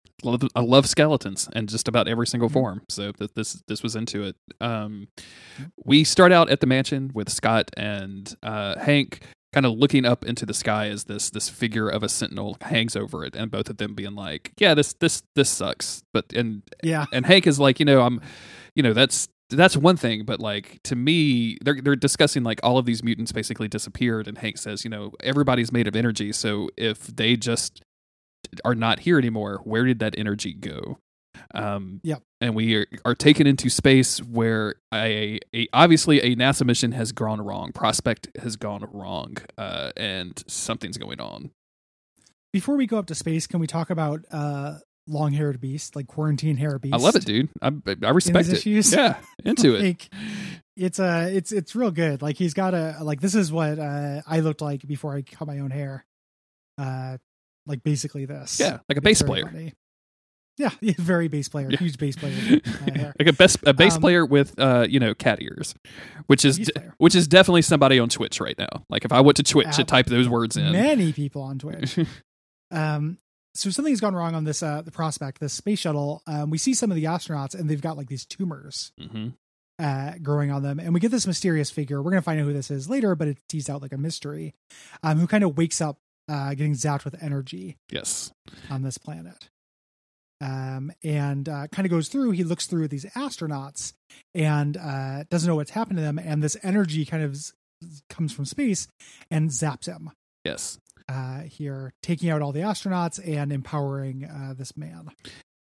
I 0.54 0.61
love 0.61 0.87
skeletons 0.88 1.49
and 1.52 1.68
just 1.68 1.87
about 1.88 2.09
every 2.09 2.26
single 2.26 2.49
Mhm. 2.49 2.52
form. 2.52 2.83
So 2.88 3.12
th- 3.12 3.30
this 3.35 3.62
this 3.68 3.83
was 3.83 3.94
into 3.97 4.23
it. 4.23 4.37
Um, 4.61 5.09
we 5.85 6.04
start 6.04 6.33
out 6.33 6.49
at 6.50 6.61
the 6.61 6.66
mansion 6.66 7.11
with 7.14 7.28
Scott 7.28 7.71
and 7.76 8.35
uh, 8.42 8.78
Hank. 8.78 9.23
Kind 9.52 9.66
of 9.66 9.75
looking 9.78 10.04
up 10.04 10.25
into 10.25 10.44
the 10.44 10.54
sky 10.54 10.88
as 10.88 11.04
this 11.04 11.30
this 11.30 11.49
figure 11.49 11.88
of 11.88 12.02
a 12.02 12.09
sentinel 12.09 12.56
hangs 12.61 12.97
over 12.97 13.25
it, 13.25 13.37
and 13.37 13.52
both 13.52 13.71
of 13.71 13.76
them 13.76 13.94
being 13.94 14.16
like, 14.16 14.50
"Yeah, 14.59 14.75
this 14.75 14.94
this 14.94 15.23
this 15.37 15.49
sucks." 15.49 16.02
But 16.12 16.33
and 16.33 16.62
Yeah. 16.83 17.06
and 17.12 17.25
Hank 17.25 17.47
is 17.47 17.61
like, 17.61 17.78
you 17.78 17.87
know, 17.87 18.00
I'm, 18.02 18.21
you 18.75 18.83
know, 18.83 18.92
that's 18.92 19.28
that's 19.50 19.76
one 19.76 19.97
thing, 19.97 20.25
but 20.25 20.40
like 20.40 20.80
to 20.85 20.97
me, 20.97 21.59
they're 21.64 21.80
they're 21.80 21.94
discussing 21.94 22.42
like 22.42 22.59
all 22.64 22.78
of 22.78 22.85
these 22.87 23.04
mutants 23.04 23.30
basically 23.30 23.68
disappeared, 23.68 24.26
and 24.26 24.38
Hank 24.38 24.59
says, 24.59 24.83
you 24.83 24.90
know, 24.90 25.12
everybody's 25.23 25.71
made 25.71 25.87
of 25.87 25.94
energy, 25.94 26.33
so 26.33 26.68
if 26.76 27.06
they 27.06 27.37
just 27.37 27.80
are 28.64 28.75
not 28.75 29.00
here 29.00 29.18
anymore, 29.18 29.61
where 29.64 29.84
did 29.84 29.99
that 30.00 30.14
energy 30.18 30.52
go? 30.52 30.99
Um, 31.54 32.00
Yep. 32.04 32.23
And 32.40 32.54
we 32.54 32.75
are, 32.76 32.87
are 33.04 33.14
taken 33.14 33.46
into 33.46 33.68
space 33.70 34.18
where 34.18 34.76
a, 34.92 35.40
a 35.54 35.66
obviously 35.73 36.20
a 36.20 36.37
NASA 36.37 36.64
mission 36.66 36.92
has 36.92 37.12
gone 37.12 37.40
wrong. 37.40 37.73
Prospect 37.73 38.28
has 38.40 38.56
gone 38.56 38.87
wrong, 38.92 39.37
uh, 39.56 39.92
and 39.96 40.42
something's 40.46 40.99
going 40.99 41.20
on. 41.20 41.50
Before 42.52 42.76
we 42.76 42.87
go 42.87 42.99
up 42.99 43.06
to 43.06 43.14
space, 43.14 43.46
can 43.46 43.61
we 43.61 43.66
talk 43.66 43.90
about 43.90 44.20
uh 44.30 44.78
long 45.06 45.32
haired 45.32 45.61
beast, 45.61 45.96
like 45.96 46.06
quarantine 46.06 46.56
hair 46.56 46.78
beast? 46.78 46.94
I 46.94 46.99
love 46.99 47.16
it, 47.16 47.25
dude. 47.25 47.49
I 47.62 47.73
I 48.02 48.11
respect 48.11 48.49
it. 48.49 48.54
issues? 48.58 48.92
Yeah, 48.92 49.16
into 49.44 49.75
it. 49.75 49.82
Like, 49.82 50.08
it's 50.76 51.00
uh 51.00 51.30
it's 51.32 51.50
it's 51.50 51.75
real 51.75 51.90
good. 51.90 52.20
Like 52.20 52.37
he's 52.37 52.54
got 52.54 52.75
a 52.75 52.99
like 53.02 53.20
this 53.20 53.34
is 53.34 53.50
what 53.50 53.78
uh 53.78 54.20
I 54.26 54.40
looked 54.40 54.61
like 54.61 54.87
before 54.87 55.14
I 55.16 55.23
cut 55.23 55.49
my 55.49 55.61
own 55.61 55.70
hair. 55.70 56.04
Uh 56.78 57.16
like 57.66 57.83
basically 57.83 58.25
this. 58.26 58.59
Yeah, 58.61 58.78
like 58.88 58.99
a 58.99 59.00
bass 59.00 59.23
player. 59.23 59.44
funny. 59.47 59.73
Yeah, 60.56 60.71
yeah, 60.80 60.94
very 60.99 61.28
bass 61.28 61.49
player, 61.49 61.68
Yeah. 61.71 61.78
huge 61.78 61.99
bass 61.99 62.14
player. 62.16 62.61
uh, 62.64 63.12
like 63.18 63.28
a 63.28 63.33
best 63.33 63.59
a 63.66 63.73
bass 63.75 63.97
Um, 63.97 64.00
player 64.02 64.25
with 64.25 64.59
uh 64.59 64.87
you 64.88 65.00
know 65.00 65.14
cat 65.14 65.42
ears, 65.42 65.75
which 66.26 66.44
is 66.44 66.59
de- 66.59 66.92
which 66.99 67.14
is 67.14 67.26
definitely 67.26 67.62
somebody 67.62 67.99
on 67.99 68.09
Twitch 68.09 68.40
right 68.40 68.56
now. 68.59 68.85
Like 68.88 69.04
if 69.04 69.12
I 69.12 69.21
went 69.21 69.37
to 69.38 69.42
Twitch 69.42 69.78
and 69.78 69.88
type 69.88 70.06
those 70.06 70.28
words 70.28 70.56
in, 70.56 70.71
Many 70.73 71.12
people 71.12 71.42
on 71.42 71.59
Twitch. 71.59 71.99
um 72.71 73.18
so 73.56 73.71
something's 73.71 74.00
gone 74.00 74.14
wrong 74.14 74.35
on 74.35 74.44
this 74.44 74.62
uh 74.62 74.83
the 74.83 74.90
prospect, 74.92 75.40
this 75.40 75.52
space 75.52 75.78
shuttle. 75.80 76.23
Um 76.26 76.50
we 76.50 76.59
see 76.59 76.75
some 76.75 76.90
of 76.90 76.97
the 76.97 77.04
astronauts 77.04 77.54
and 77.59 77.68
they've 77.68 77.80
got 77.80 77.97
like 77.97 78.09
these 78.09 78.25
tumors 78.25 78.92
hmm 79.00 79.28
uh, 79.76 80.12
growing 80.23 80.52
on 80.52 80.62
them. 80.62 80.78
And 80.78 80.94
we 80.94 81.00
get 81.00 81.11
this 81.11 81.26
mysterious 81.26 81.68
figure. 81.68 82.00
We're 82.00 82.12
going 82.12 82.21
to 82.23 82.25
find 82.25 82.38
out 82.38 82.44
who 82.44 82.52
this 82.52 82.71
is 82.71 82.88
later, 82.88 83.16
but 83.16 83.26
it 83.26 83.38
teased 83.49 83.68
out 83.68 83.83
like 83.83 83.92
a 83.92 83.99
mystery, 83.99 84.54
um, 85.02 85.18
who 85.18 85.26
kind 85.26 85.42
of 85.42 85.56
wakes 85.56 85.80
up 85.80 85.99
uh, 86.28 86.50
getting 86.50 86.75
zapped 86.75 87.04
with 87.04 87.23
energy 87.23 87.76
yes, 87.90 88.33
on 88.71 88.83
this 88.83 88.99
planet. 88.99 89.49
Um, 90.40 90.93
and 91.02 91.49
uh, 91.49 91.69
kind 91.69 91.87
of 91.87 91.90
goes 91.90 92.09
through, 92.09 92.33
he 92.33 92.45
looks 92.45 92.66
through 92.66 92.88
these 92.88 93.04
astronauts 93.16 93.95
and 94.35 94.76
uh, 94.76 95.25
doesn't 95.31 95.49
know 95.49 95.57
what's 95.57 95.71
happened 95.71 95.97
to 95.97 96.02
them. 96.02 96.19
And 96.19 96.43
this 96.43 96.57
energy 96.62 97.04
kind 97.07 97.23
of 97.23 97.37
z- 97.37 97.52
comes 98.11 98.33
from 98.33 98.45
space 98.45 98.87
and 99.31 99.49
zaps 99.50 99.87
him 99.87 100.11
yes. 100.45 100.78
uh, 101.09 101.40
here, 101.43 101.95
taking 102.02 102.28
out 102.28 102.43
all 102.43 102.52
the 102.52 102.61
astronauts 102.61 103.19
and 103.26 103.52
empowering 103.52 104.25
uh, 104.25 104.54
this 104.57 104.76
man. 104.76 105.11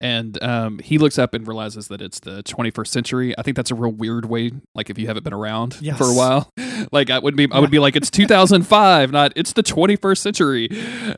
And 0.01 0.41
um, 0.41 0.79
he 0.79 0.97
looks 0.97 1.19
up 1.19 1.33
and 1.33 1.45
realizes 1.45 1.89
that 1.89 2.01
it's 2.01 2.21
the 2.21 2.41
21st 2.43 2.87
century. 2.87 3.37
I 3.37 3.41
think 3.41 3.57
that's 3.57 3.71
a 3.71 3.75
real 3.75 3.91
weird 3.91 4.25
way. 4.25 4.51
Like 4.73 4.89
if 4.89 4.97
you 4.97 5.07
haven't 5.07 5.23
been 5.23 5.33
around 5.33 5.75
Yes. 5.81 5.97
for 5.97 6.05
a 6.05 6.13
while, 6.13 6.49
like 6.91 7.09
I 7.09 7.19
would 7.19 7.35
be, 7.35 7.47
I 7.51 7.59
would 7.59 7.71
be 7.71 7.79
like, 7.79 7.95
it's 7.95 8.09
2005, 8.11 9.11
not 9.11 9.33
it's 9.35 9.53
the 9.53 9.63
21st 9.63 10.17
century. 10.17 10.69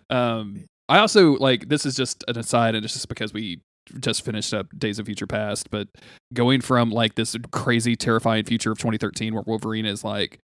Um, 0.09 0.65
I 0.89 0.99
also 0.99 1.33
like 1.33 1.69
this 1.69 1.85
is 1.85 1.95
just 1.95 2.23
an 2.27 2.37
aside, 2.37 2.75
and 2.75 2.83
it's 2.83 2.93
just 2.93 3.07
because 3.09 3.33
we 3.33 3.61
just 3.99 4.23
finished 4.23 4.53
up 4.53 4.67
Days 4.77 4.99
of 4.99 5.05
Future 5.05 5.27
Past, 5.27 5.69
but 5.71 5.87
going 6.33 6.61
from 6.61 6.91
like 6.91 7.15
this 7.15 7.35
crazy, 7.51 7.95
terrifying 7.95 8.45
future 8.45 8.71
of 8.71 8.77
2013 8.77 9.33
where 9.33 9.43
Wolverine 9.45 9.85
is 9.85 10.03
like 10.03 10.39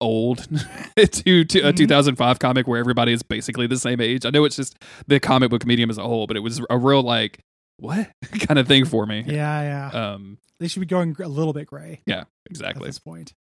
old 0.00 0.38
to, 0.96 1.44
to 1.44 1.60
a 1.60 1.72
Mhm. 1.72 1.76
2005 1.76 2.38
comic 2.38 2.66
where 2.66 2.78
everybody 2.78 3.12
is 3.12 3.22
basically 3.22 3.66
the 3.66 3.76
same 3.78 4.00
age. 4.00 4.24
I 4.24 4.30
know 4.30 4.44
it's 4.44 4.56
just 4.56 4.76
the 5.06 5.20
comic 5.20 5.50
book 5.50 5.66
medium 5.66 5.90
as 5.90 5.98
a 5.98 6.02
whole, 6.02 6.26
but 6.26 6.36
it 6.36 6.40
was 6.40 6.60
a 6.70 6.78
real 6.78 7.02
like 7.02 7.38
what 7.78 8.10
kind 8.40 8.58
of 8.58 8.66
thing 8.68 8.84
for 8.84 9.06
me. 9.06 9.24
Yeah, 9.26 9.90
yeah. 9.92 10.12
Um, 10.12 10.38
they 10.60 10.68
should 10.68 10.80
be 10.80 10.86
going 10.86 11.16
a 11.22 11.28
little 11.28 11.52
bit 11.52 11.66
gray 11.66 12.00
yeah, 12.06 12.20
at 12.20 12.26
exactly. 12.46 12.86
this 12.86 12.98
point. 12.98 13.32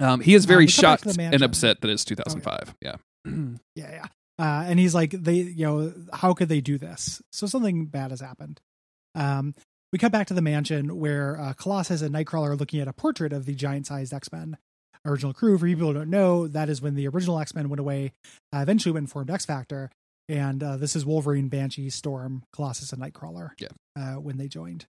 Um, 0.00 0.20
he 0.20 0.34
is 0.34 0.44
Um, 0.44 0.48
very 0.48 0.66
back 0.66 0.72
shocked 0.74 1.18
and 1.18 1.42
upset 1.42 1.80
that 1.82 1.90
it's 1.90 2.04
2005. 2.04 2.74
Yeah. 2.80 2.96
Yeah, 3.76 3.90
yeah. 3.92 4.06
Uh, 4.38 4.64
and 4.66 4.78
he's 4.78 4.94
like, 4.94 5.10
they, 5.10 5.34
you 5.34 5.66
know, 5.66 5.92
how 6.14 6.32
could 6.32 6.48
they 6.48 6.60
do 6.62 6.78
this? 6.78 7.20
So 7.32 7.46
something 7.46 7.86
bad 7.86 8.10
has 8.10 8.20
happened. 8.20 8.58
Um, 9.14 9.54
we 9.92 9.98
cut 9.98 10.12
back 10.12 10.26
to 10.28 10.34
the 10.34 10.40
mansion 10.42 10.98
where 10.98 11.38
uh, 11.38 11.52
Colossus 11.52 12.00
and 12.00 12.14
Nightcrawler 12.14 12.50
are 12.50 12.56
looking 12.56 12.80
at 12.80 12.88
a 12.88 12.92
portrait 12.94 13.32
of 13.34 13.44
the 13.44 13.54
giant-sized 13.54 14.14
X-Men 14.14 14.56
original 15.04 15.34
crew. 15.34 15.58
For 15.58 15.66
people 15.66 15.88
who 15.88 15.94
don't 15.94 16.08
know, 16.10 16.46
that 16.48 16.68
is 16.70 16.80
when 16.80 16.94
the 16.94 17.06
original 17.08 17.38
X-Men 17.38 17.68
went 17.68 17.80
away. 17.80 18.12
Uh, 18.54 18.60
eventually 18.60 18.92
went 18.92 19.04
and 19.04 19.10
formed 19.10 19.30
X-Factor, 19.30 19.90
and 20.28 20.62
uh, 20.62 20.76
this 20.78 20.96
is 20.96 21.04
Wolverine, 21.04 21.48
Banshee, 21.48 21.90
Storm, 21.90 22.44
Colossus, 22.54 22.92
and 22.92 23.02
Nightcrawler. 23.02 23.50
Yeah. 23.58 23.68
Uh, 23.98 24.14
when 24.14 24.38
they 24.38 24.48
joined. 24.48 24.86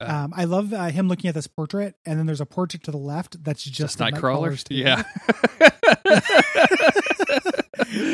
Uh, 0.00 0.04
um, 0.04 0.32
I 0.36 0.44
love 0.44 0.72
uh, 0.72 0.86
him 0.86 1.08
looking 1.08 1.28
at 1.28 1.34
this 1.34 1.46
portrait, 1.46 1.94
and 2.06 2.18
then 2.18 2.26
there's 2.26 2.40
a 2.40 2.46
portrait 2.46 2.84
to 2.84 2.90
the 2.90 2.98
left 2.98 3.42
that's 3.42 3.62
just, 3.62 3.76
just. 3.76 3.98
Nightcrawler's 3.98 4.64
Yeah. 4.70 5.02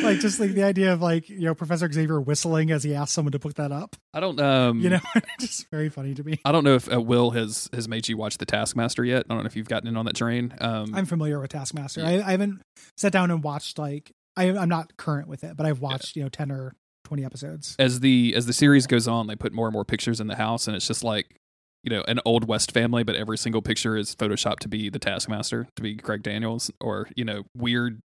like 0.02 0.20
just 0.20 0.40
like 0.40 0.52
the 0.52 0.62
idea 0.62 0.92
of 0.92 1.02
like 1.02 1.28
you 1.28 1.42
know 1.42 1.54
Professor 1.54 1.90
Xavier 1.90 2.20
whistling 2.20 2.70
as 2.70 2.84
he 2.84 2.94
asks 2.94 3.12
someone 3.12 3.32
to 3.32 3.38
put 3.38 3.56
that 3.56 3.72
up. 3.72 3.96
I 4.12 4.20
don't 4.20 4.40
um 4.40 4.80
You 4.80 4.90
know, 4.90 5.00
just 5.40 5.68
very 5.70 5.88
funny 5.88 6.14
to 6.14 6.24
me. 6.24 6.40
I 6.44 6.52
don't 6.52 6.64
know 6.64 6.74
if 6.74 6.92
uh, 6.92 7.00
Will 7.00 7.30
has 7.32 7.68
has 7.72 7.88
made 7.88 8.08
you 8.08 8.16
watch 8.16 8.38
the 8.38 8.46
Taskmaster 8.46 9.04
yet. 9.04 9.26
I 9.28 9.34
don't 9.34 9.42
know 9.42 9.46
if 9.46 9.56
you've 9.56 9.68
gotten 9.68 9.88
in 9.88 9.96
on 9.96 10.06
that 10.06 10.16
train. 10.16 10.54
Um, 10.60 10.94
I'm 10.94 11.06
familiar 11.06 11.40
with 11.40 11.50
Taskmaster. 11.50 12.00
Yeah. 12.00 12.08
I, 12.08 12.28
I 12.28 12.30
haven't 12.32 12.62
sat 12.96 13.12
down 13.12 13.30
and 13.30 13.42
watched 13.42 13.78
like 13.78 14.12
I, 14.36 14.50
I'm 14.50 14.68
not 14.68 14.96
current 14.96 15.28
with 15.28 15.44
it, 15.44 15.56
but 15.56 15.66
I've 15.66 15.80
watched 15.80 16.16
you 16.16 16.22
know 16.22 16.28
ten 16.28 16.50
or 16.50 16.74
twenty 17.04 17.24
episodes. 17.24 17.76
as 17.78 18.00
the 18.00 18.34
as 18.36 18.46
the 18.46 18.52
series 18.52 18.86
goes 18.86 19.08
on, 19.08 19.26
they 19.26 19.36
put 19.36 19.52
more 19.52 19.66
and 19.66 19.72
more 19.72 19.84
pictures 19.84 20.20
in 20.20 20.26
the 20.26 20.36
house, 20.36 20.66
and 20.66 20.76
it's 20.76 20.86
just 20.86 21.04
like 21.04 21.36
you 21.84 21.90
know 21.90 22.02
an 22.08 22.18
old 22.24 22.48
West 22.48 22.72
family, 22.72 23.04
but 23.04 23.14
every 23.14 23.38
single 23.38 23.62
picture 23.62 23.96
is 23.96 24.14
photoshopped 24.16 24.60
to 24.60 24.68
be 24.68 24.88
the 24.88 24.98
Taskmaster, 24.98 25.68
to 25.76 25.82
be 25.82 25.94
Greg 25.94 26.22
Daniels, 26.22 26.70
or 26.80 27.08
you 27.14 27.24
know 27.24 27.42
weird 27.56 28.00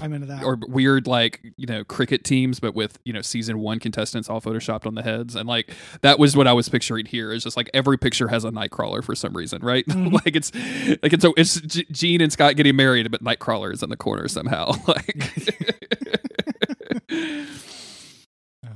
I'm 0.00 0.12
into 0.12 0.26
that. 0.28 0.44
or 0.44 0.58
weird 0.68 1.06
like 1.06 1.40
you 1.56 1.66
know 1.66 1.84
cricket 1.84 2.24
teams, 2.24 2.60
but 2.60 2.74
with 2.74 2.98
you 3.04 3.12
know 3.12 3.20
season 3.22 3.58
one 3.58 3.80
contestants 3.80 4.30
all 4.30 4.40
photoshopped 4.40 4.86
on 4.86 4.94
the 4.94 5.02
heads, 5.02 5.34
and 5.34 5.48
like 5.48 5.72
that 6.02 6.18
was 6.18 6.36
what 6.36 6.46
I 6.46 6.52
was 6.52 6.68
picturing 6.68 7.06
here. 7.06 7.32
Is 7.32 7.42
just 7.44 7.56
like 7.56 7.68
every 7.74 7.98
picture 7.98 8.28
has 8.28 8.44
a 8.44 8.50
Nightcrawler 8.50 9.02
for 9.02 9.14
some 9.14 9.36
reason, 9.36 9.60
right? 9.62 9.84
Mhm. 9.86 10.12
like 10.24 10.36
it's 10.36 10.52
like 11.02 11.12
it's 11.12 11.22
so 11.22 11.34
it's 11.36 11.60
G- 11.60 11.86
Jean 11.90 12.20
and 12.20 12.32
Scott 12.32 12.56
getting 12.56 12.76
married, 12.76 13.10
but 13.10 13.22
Nightcrawler 13.22 13.72
is 13.72 13.82
in 13.82 13.90
the 13.90 13.96
corner 13.96 14.28
somehow. 14.28 14.72
Like. 14.86 15.32
oh. 18.64 18.68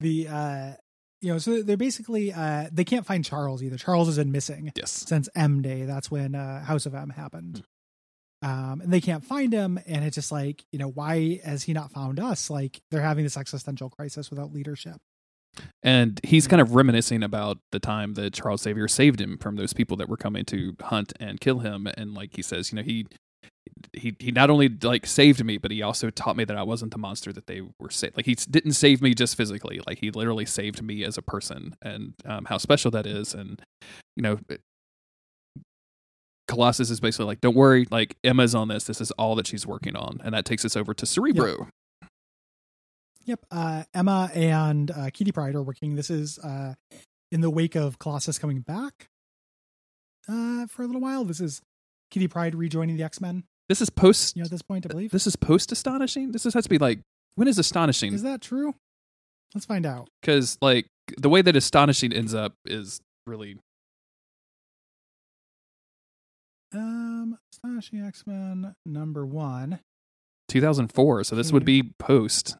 the 0.00 0.28
uh 0.28 0.72
you 1.20 1.32
know 1.32 1.38
so 1.38 1.62
they're 1.62 1.76
basically 1.76 2.32
uh 2.32 2.68
they 2.72 2.84
can't 2.84 3.06
find 3.06 3.24
Charles 3.24 3.62
either. 3.62 3.76
Charles 3.76 4.08
has 4.08 4.16
been 4.16 4.32
missing 4.32 4.72
yes. 4.76 4.90
since 4.90 5.28
M 5.34 5.62
Day. 5.62 5.84
That's 5.84 6.10
when 6.10 6.34
uh 6.34 6.64
House 6.64 6.86
of 6.86 6.94
M 6.94 7.10
happened. 7.10 7.62
Um, 8.42 8.82
and 8.82 8.92
they 8.92 9.00
can't 9.00 9.24
find 9.24 9.50
him, 9.52 9.80
and 9.86 10.04
it's 10.04 10.14
just 10.14 10.30
like, 10.30 10.64
you 10.70 10.78
know, 10.78 10.88
why 10.88 11.40
has 11.42 11.62
he 11.62 11.72
not 11.72 11.90
found 11.90 12.20
us? 12.20 12.50
Like 12.50 12.80
they're 12.90 13.00
having 13.00 13.24
this 13.24 13.36
existential 13.36 13.88
crisis 13.88 14.30
without 14.30 14.52
leadership. 14.52 14.96
And 15.82 16.20
he's 16.22 16.46
kind 16.46 16.60
of 16.60 16.74
reminiscing 16.74 17.22
about 17.22 17.58
the 17.72 17.80
time 17.80 18.14
that 18.14 18.34
Charles 18.34 18.62
Xavier 18.62 18.88
saved 18.88 19.20
him 19.20 19.38
from 19.38 19.56
those 19.56 19.72
people 19.72 19.96
that 19.96 20.08
were 20.08 20.16
coming 20.16 20.44
to 20.46 20.76
hunt 20.82 21.14
and 21.18 21.40
kill 21.40 21.60
him. 21.60 21.86
And 21.96 22.14
like 22.14 22.36
he 22.36 22.42
says, 22.42 22.70
you 22.70 22.76
know, 22.76 22.82
he 22.82 23.06
he 23.92 24.14
he 24.18 24.30
not 24.30 24.50
only 24.50 24.68
like 24.68 25.06
saved 25.06 25.44
me, 25.44 25.58
but 25.58 25.70
he 25.70 25.82
also 25.82 26.10
taught 26.10 26.36
me 26.36 26.44
that 26.44 26.56
I 26.56 26.62
wasn't 26.62 26.92
the 26.92 26.98
monster 26.98 27.32
that 27.32 27.46
they 27.46 27.62
were 27.78 27.90
sa- 27.90 28.08
like. 28.16 28.26
He 28.26 28.34
didn't 28.34 28.72
save 28.72 29.02
me 29.02 29.14
just 29.14 29.36
physically; 29.36 29.80
like 29.86 29.98
he 29.98 30.10
literally 30.10 30.46
saved 30.46 30.82
me 30.82 31.04
as 31.04 31.18
a 31.18 31.22
person, 31.22 31.76
and 31.82 32.14
um, 32.24 32.46
how 32.46 32.58
special 32.58 32.90
that 32.92 33.06
is. 33.06 33.34
And 33.34 33.60
you 34.16 34.22
know, 34.22 34.38
Colossus 36.48 36.90
is 36.90 37.00
basically 37.00 37.26
like, 37.26 37.40
"Don't 37.40 37.56
worry, 37.56 37.86
like 37.90 38.16
Emma's 38.22 38.54
on 38.54 38.68
this. 38.68 38.84
This 38.84 39.00
is 39.00 39.10
all 39.12 39.34
that 39.36 39.46
she's 39.46 39.66
working 39.66 39.96
on," 39.96 40.20
and 40.24 40.34
that 40.34 40.44
takes 40.44 40.64
us 40.64 40.76
over 40.76 40.94
to 40.94 41.06
Cerebro. 41.06 41.68
Yep. 43.24 43.44
Uh, 43.50 43.82
Emma 43.92 44.30
and 44.34 44.90
uh, 44.92 45.10
Kitty 45.12 45.32
Pryde 45.32 45.56
are 45.56 45.62
working. 45.62 45.96
This 45.96 46.10
is 46.10 46.38
uh, 46.38 46.74
in 47.32 47.40
the 47.40 47.50
wake 47.50 47.74
of 47.74 47.98
Colossus 47.98 48.38
coming 48.38 48.60
back 48.60 49.08
uh, 50.28 50.66
for 50.66 50.82
a 50.82 50.86
little 50.86 51.00
while. 51.00 51.24
This 51.24 51.40
is 51.40 51.60
Kitty 52.10 52.28
Pryde 52.28 52.54
rejoining 52.54 52.96
the 52.96 53.02
X 53.02 53.20
Men. 53.20 53.44
This 53.68 53.80
is 53.80 53.90
post. 53.90 54.36
You 54.36 54.42
know, 54.42 54.44
at 54.46 54.50
this 54.50 54.62
point, 54.62 54.86
I 54.86 54.88
believe. 54.88 55.10
This 55.10 55.26
is 55.26 55.36
post 55.36 55.72
astonishing. 55.72 56.32
This 56.32 56.46
is, 56.46 56.54
has 56.54 56.64
to 56.64 56.70
be 56.70 56.78
like 56.78 57.00
when 57.34 57.48
is 57.48 57.58
astonishing? 57.58 58.14
Is 58.14 58.22
that 58.22 58.40
true? 58.40 58.74
Let's 59.54 59.66
find 59.66 59.86
out. 59.86 60.08
because 60.20 60.58
like 60.60 60.86
the 61.16 61.28
way 61.28 61.40
that 61.42 61.54
astonishing 61.56 62.12
ends 62.12 62.34
up 62.34 62.54
is 62.66 63.00
really 63.26 63.56
Um, 66.74 67.38
Astonishing 67.52 68.00
X 68.00 68.24
Men 68.26 68.74
number 68.84 69.24
one. 69.24 69.80
2004 70.48 71.24
so 71.24 71.34
this 71.34 71.52
would 71.52 71.64
be 71.64 71.92
post 71.98 72.56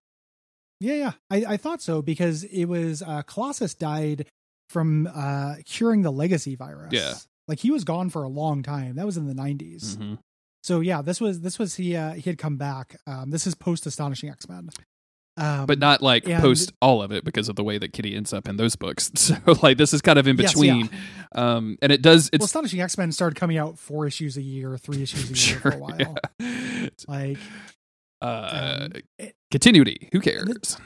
Yeah, 0.80 0.94
yeah. 0.94 1.12
I, 1.30 1.44
I 1.54 1.56
thought 1.56 1.80
so 1.80 2.02
because 2.02 2.42
it 2.44 2.64
was 2.64 3.00
uh 3.02 3.22
Colossus 3.22 3.74
died 3.74 4.26
from 4.70 5.08
uh 5.14 5.56
curing 5.64 6.02
the 6.02 6.10
legacy 6.10 6.56
virus. 6.56 6.92
Yeah. 6.92 7.14
Like 7.48 7.60
he 7.60 7.70
was 7.70 7.84
gone 7.84 8.10
for 8.10 8.22
a 8.22 8.28
long 8.28 8.62
time. 8.62 8.96
That 8.96 9.06
was 9.06 9.16
in 9.16 9.26
the 9.26 9.34
90s. 9.34 9.96
Mhm. 9.96 10.18
So 10.64 10.80
yeah, 10.80 11.00
this 11.02 11.20
was 11.20 11.40
this 11.42 11.58
was 11.58 11.76
he 11.76 11.94
uh 11.96 12.12
he 12.14 12.22
had 12.22 12.38
come 12.38 12.56
back. 12.56 12.96
Um 13.06 13.30
this 13.30 13.46
is 13.46 13.54
post 13.54 13.86
astonishing 13.86 14.30
X-Men. 14.30 14.70
Um 15.36 15.66
But 15.66 15.78
not 15.78 16.02
like 16.02 16.28
and- 16.28 16.40
post 16.42 16.72
all 16.82 17.02
of 17.02 17.12
it 17.12 17.24
because 17.24 17.48
of 17.48 17.54
the 17.56 17.62
way 17.62 17.78
that 17.78 17.92
Kitty 17.92 18.16
ends 18.16 18.32
up 18.32 18.48
in 18.48 18.56
those 18.56 18.74
books. 18.74 19.10
So 19.16 19.36
like 19.62 19.78
this 19.78 19.92
is 19.94 20.00
kind 20.02 20.18
of 20.18 20.26
in 20.26 20.36
Yes, 20.36 20.52
between. 20.54 20.90
Um, 21.34 21.76
and 21.82 21.92
it 21.92 22.02
does. 22.02 22.24
well, 22.32 22.36
It's 22.36 22.44
astonishing 22.46 22.80
X-Men 22.80 23.12
started 23.12 23.38
coming 23.38 23.58
out 23.58 23.78
four 23.78 24.06
issues 24.06 24.36
a 24.36 24.42
year, 24.42 24.76
three 24.78 25.02
issues 25.02 25.30
a 25.30 25.50
year 25.50 25.60
for 25.60 25.70
a 25.70 25.78
while. 25.78 26.16
yeah. 26.40 26.88
Like 27.06 27.38
Uh, 28.22 28.86
um, 28.92 29.02
it- 29.18 29.34
continuity. 29.52 30.08
Who 30.12 30.20
cares? 30.20 30.78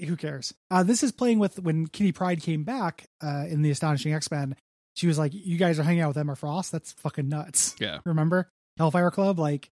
who 0.00 0.14
cares? 0.16 0.54
Uh, 0.70 0.84
this 0.84 1.02
is 1.02 1.10
playing 1.10 1.40
with 1.40 1.58
when 1.58 1.86
Kitty 1.88 2.12
Pryde 2.12 2.40
came 2.40 2.62
back 2.62 3.06
uh, 3.20 3.46
in 3.48 3.62
the 3.62 3.70
Astonishing 3.70 4.12
X 4.12 4.30
Men. 4.30 4.54
She 4.98 5.06
was 5.06 5.16
like, 5.18 5.32
"You 5.32 5.56
guys 5.56 5.78
are 5.78 5.84
hanging 5.84 6.00
out 6.02 6.08
with 6.08 6.18
Emma 6.18 6.34
Frost. 6.34 6.72
That's 6.72 6.92
fucking 6.94 7.28
nuts." 7.28 7.76
Yeah. 7.78 7.98
Remember 8.04 8.50
Hellfire 8.76 9.12
Club? 9.12 9.38
Like, 9.38 9.70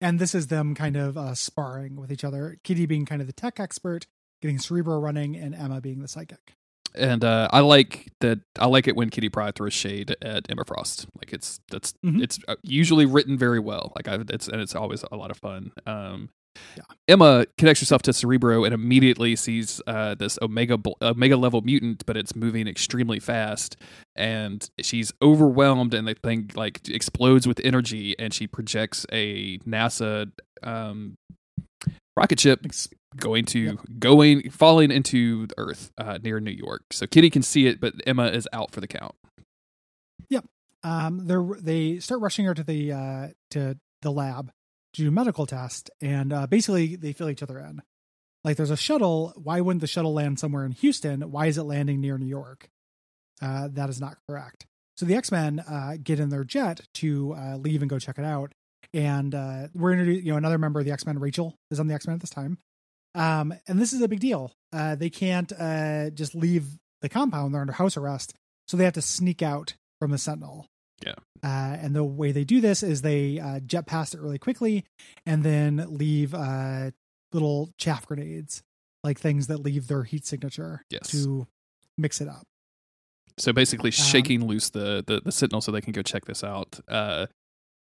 and 0.00 0.18
this 0.18 0.34
is 0.34 0.48
them 0.48 0.74
kind 0.74 0.96
of 0.96 1.16
uh, 1.16 1.34
sparring 1.34 1.94
with 1.96 2.10
each 2.10 2.24
other. 2.24 2.58
Kitty 2.64 2.86
being 2.86 3.06
kind 3.06 3.20
of 3.20 3.28
the 3.28 3.32
tech 3.32 3.60
expert, 3.60 4.06
getting 4.42 4.58
Cerebro 4.58 4.98
running, 4.98 5.36
and 5.36 5.54
Emma 5.54 5.80
being 5.80 6.00
the 6.00 6.08
psychic. 6.08 6.54
and 6.96 7.24
uh, 7.24 7.48
I 7.52 7.60
like 7.60 8.12
that. 8.20 8.40
I 8.58 8.66
like 8.66 8.88
it 8.88 8.96
when 8.96 9.10
Kitty 9.10 9.28
Pryde 9.28 9.54
throws 9.54 9.72
shade 9.74 10.16
at 10.22 10.50
Emma 10.50 10.64
Frost. 10.64 11.06
Like 11.18 11.32
it's 11.32 11.60
that's 11.70 11.92
Mhm. 12.04 12.20
it's 12.22 12.38
uh, 12.48 12.56
usually 12.62 13.06
written 13.06 13.38
very 13.38 13.60
well. 13.60 13.92
Like 13.94 14.08
I, 14.08 14.22
it's 14.28 14.48
and 14.48 14.60
it's 14.60 14.74
always 14.74 15.04
a 15.10 15.16
lot 15.16 15.30
of 15.30 15.36
fun. 15.38 15.70
Um, 15.86 16.30
Yeah. 16.76 16.82
Emma 17.08 17.46
connects 17.58 17.80
herself 17.80 18.02
to 18.02 18.12
Cerebro 18.12 18.64
and 18.64 18.72
immediately 18.74 19.36
sees 19.36 19.80
uh, 19.86 20.14
this 20.14 20.38
omega 20.40 20.78
bl- 20.78 20.92
omega 21.02 21.36
level 21.36 21.60
mutant, 21.62 22.04
but 22.06 22.16
it's 22.16 22.34
moving 22.34 22.66
extremely 22.66 23.20
fast, 23.20 23.76
and 24.16 24.68
she's 24.80 25.12
overwhelmed, 25.22 25.94
and 25.94 26.06
the 26.08 26.14
thing 26.14 26.50
like 26.54 26.88
explodes 26.88 27.46
with 27.46 27.60
energy, 27.64 28.18
and 28.18 28.32
she 28.32 28.46
projects 28.46 29.04
a 29.12 29.58
NASA 29.58 30.30
um, 30.62 31.16
rocket 32.16 32.40
ship 32.40 32.64
going 33.16 33.44
to 33.44 33.60
Yep. 33.60 33.78
going 33.98 34.50
falling 34.50 34.90
into 34.90 35.46
the 35.46 35.54
earth 35.58 35.92
uh, 35.98 36.18
near 36.22 36.40
New 36.40 36.50
York. 36.50 36.82
So 36.92 37.06
Kitty 37.06 37.30
can 37.30 37.42
see 37.42 37.66
it, 37.66 37.80
but 37.80 37.94
Emma 38.06 38.26
is 38.26 38.48
out 38.52 38.70
for 38.72 38.80
the 38.80 38.88
count. 38.88 39.14
Um, 40.86 41.26
they 41.26 41.34
they 41.62 41.98
start 42.00 42.20
rushing 42.20 42.44
her 42.44 42.52
to 42.52 42.62
the 42.62 42.92
uh, 42.92 43.28
to 43.52 43.78
the 44.02 44.12
lab 44.12 44.52
do 44.94 45.10
medical 45.10 45.46
test, 45.46 45.90
and 46.00 46.32
uh, 46.32 46.46
basically 46.46 46.96
they 46.96 47.12
fill 47.12 47.30
each 47.30 47.42
other 47.42 47.58
in. 47.58 47.82
Like 48.44 48.56
there's 48.56 48.70
a 48.70 48.76
shuttle. 48.76 49.32
Why 49.36 49.60
wouldn't 49.60 49.80
the 49.80 49.86
shuttle 49.86 50.12
land 50.12 50.38
somewhere 50.38 50.64
in 50.64 50.72
Houston? 50.72 51.30
Why 51.30 51.46
is 51.46 51.58
it 51.58 51.62
landing 51.62 52.00
near 52.00 52.18
New 52.18 52.26
York? 52.26 52.68
Uh, 53.40 53.68
that 53.72 53.90
is 53.90 54.00
not 54.00 54.16
correct. 54.28 54.66
So 54.96 55.06
the 55.06 55.16
X 55.16 55.32
Men 55.32 55.60
uh, 55.60 55.96
get 56.02 56.20
in 56.20 56.28
their 56.28 56.44
jet 56.44 56.82
to 56.94 57.34
uh, 57.34 57.56
leave 57.56 57.82
and 57.82 57.90
go 57.90 57.98
check 57.98 58.18
it 58.18 58.24
out. 58.24 58.52
And 58.92 59.34
uh, 59.34 59.68
we're 59.74 59.92
introduced, 59.92 60.24
you 60.24 60.32
know, 60.32 60.38
another 60.38 60.58
member 60.58 60.78
of 60.78 60.86
the 60.86 60.92
X 60.92 61.04
Men, 61.04 61.18
Rachel, 61.18 61.56
is 61.70 61.80
on 61.80 61.88
the 61.88 61.94
X 61.94 62.06
Men 62.06 62.14
at 62.14 62.20
this 62.20 62.30
time. 62.30 62.58
Um, 63.14 63.54
and 63.66 63.78
this 63.78 63.92
is 63.92 64.02
a 64.02 64.08
big 64.08 64.20
deal. 64.20 64.52
Uh, 64.72 64.94
they 64.94 65.10
can't 65.10 65.52
just 66.14 66.34
leave 66.34 66.66
the 67.00 67.08
compound; 67.08 67.54
they're 67.54 67.60
under 67.60 67.72
house 67.72 67.96
arrest, 67.96 68.34
so 68.68 68.76
they 68.76 68.84
have 68.84 68.94
to 68.94 69.02
sneak 69.02 69.42
out 69.42 69.74
from 69.98 70.10
the 70.10 70.18
Sentinel. 70.18 70.68
Yeah. 71.04 71.14
Uh, 71.42 71.76
and 71.80 71.94
the 71.94 72.04
way 72.04 72.32
they 72.32 72.44
do 72.44 72.60
this 72.60 72.82
is 72.82 73.02
they 73.02 73.38
uh, 73.40 73.60
jet 73.60 73.86
past 73.86 74.14
it 74.14 74.20
really 74.20 74.38
quickly, 74.38 74.84
and 75.26 75.42
then 75.42 75.84
leave 75.88 76.34
uh, 76.34 76.90
little 77.32 77.70
chaff 77.78 78.06
grenades, 78.06 78.62
like 79.02 79.18
things 79.18 79.46
that 79.48 79.58
leave 79.58 79.88
their 79.88 80.04
heat 80.04 80.24
signature 80.26 80.82
Yes. 80.90 81.10
to 81.10 81.46
mix 81.98 82.20
it 82.20 82.28
up. 82.28 82.46
So 83.36 83.52
basically, 83.52 83.88
Um, 83.88 83.92
shaking 83.92 84.46
loose 84.46 84.70
the, 84.70 85.02
the 85.06 85.20
the 85.24 85.32
Sentinel 85.32 85.60
so 85.60 85.72
they 85.72 85.80
can 85.80 85.92
go 85.92 86.02
check 86.02 86.24
this 86.24 86.44
out. 86.44 86.80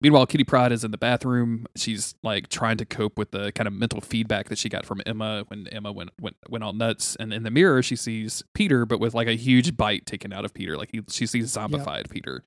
Meanwhile, 0.00 0.26
Kitty 0.26 0.44
Pryde 0.44 0.70
is 0.70 0.84
in 0.84 0.92
the 0.92 0.98
bathroom. 0.98 1.66
She's 1.76 2.14
like 2.22 2.48
trying 2.48 2.76
to 2.76 2.84
cope 2.84 3.18
with 3.18 3.32
the 3.32 3.50
kind 3.52 3.66
of 3.66 3.72
mental 3.72 4.00
feedback 4.00 4.48
that 4.48 4.56
she 4.56 4.68
got 4.68 4.86
from 4.86 5.02
Emma 5.04 5.44
when 5.48 5.66
Emma 5.68 5.90
went 5.90 6.10
went 6.20 6.36
went 6.48 6.62
all 6.62 6.72
nuts. 6.72 7.16
And 7.18 7.32
in 7.32 7.42
the 7.42 7.50
mirror, 7.50 7.82
she 7.82 7.96
sees 7.96 8.44
Peter, 8.54 8.86
but 8.86 9.00
with 9.00 9.12
like 9.14 9.26
a 9.26 9.32
huge 9.34 9.76
bite 9.76 10.06
taken 10.06 10.32
out 10.32 10.44
of 10.44 10.54
Peter. 10.54 10.76
Like 10.76 10.90
he, 10.92 11.02
she 11.08 11.26
sees 11.26 11.50
zombified 11.52 12.08
Peter. 12.10 12.44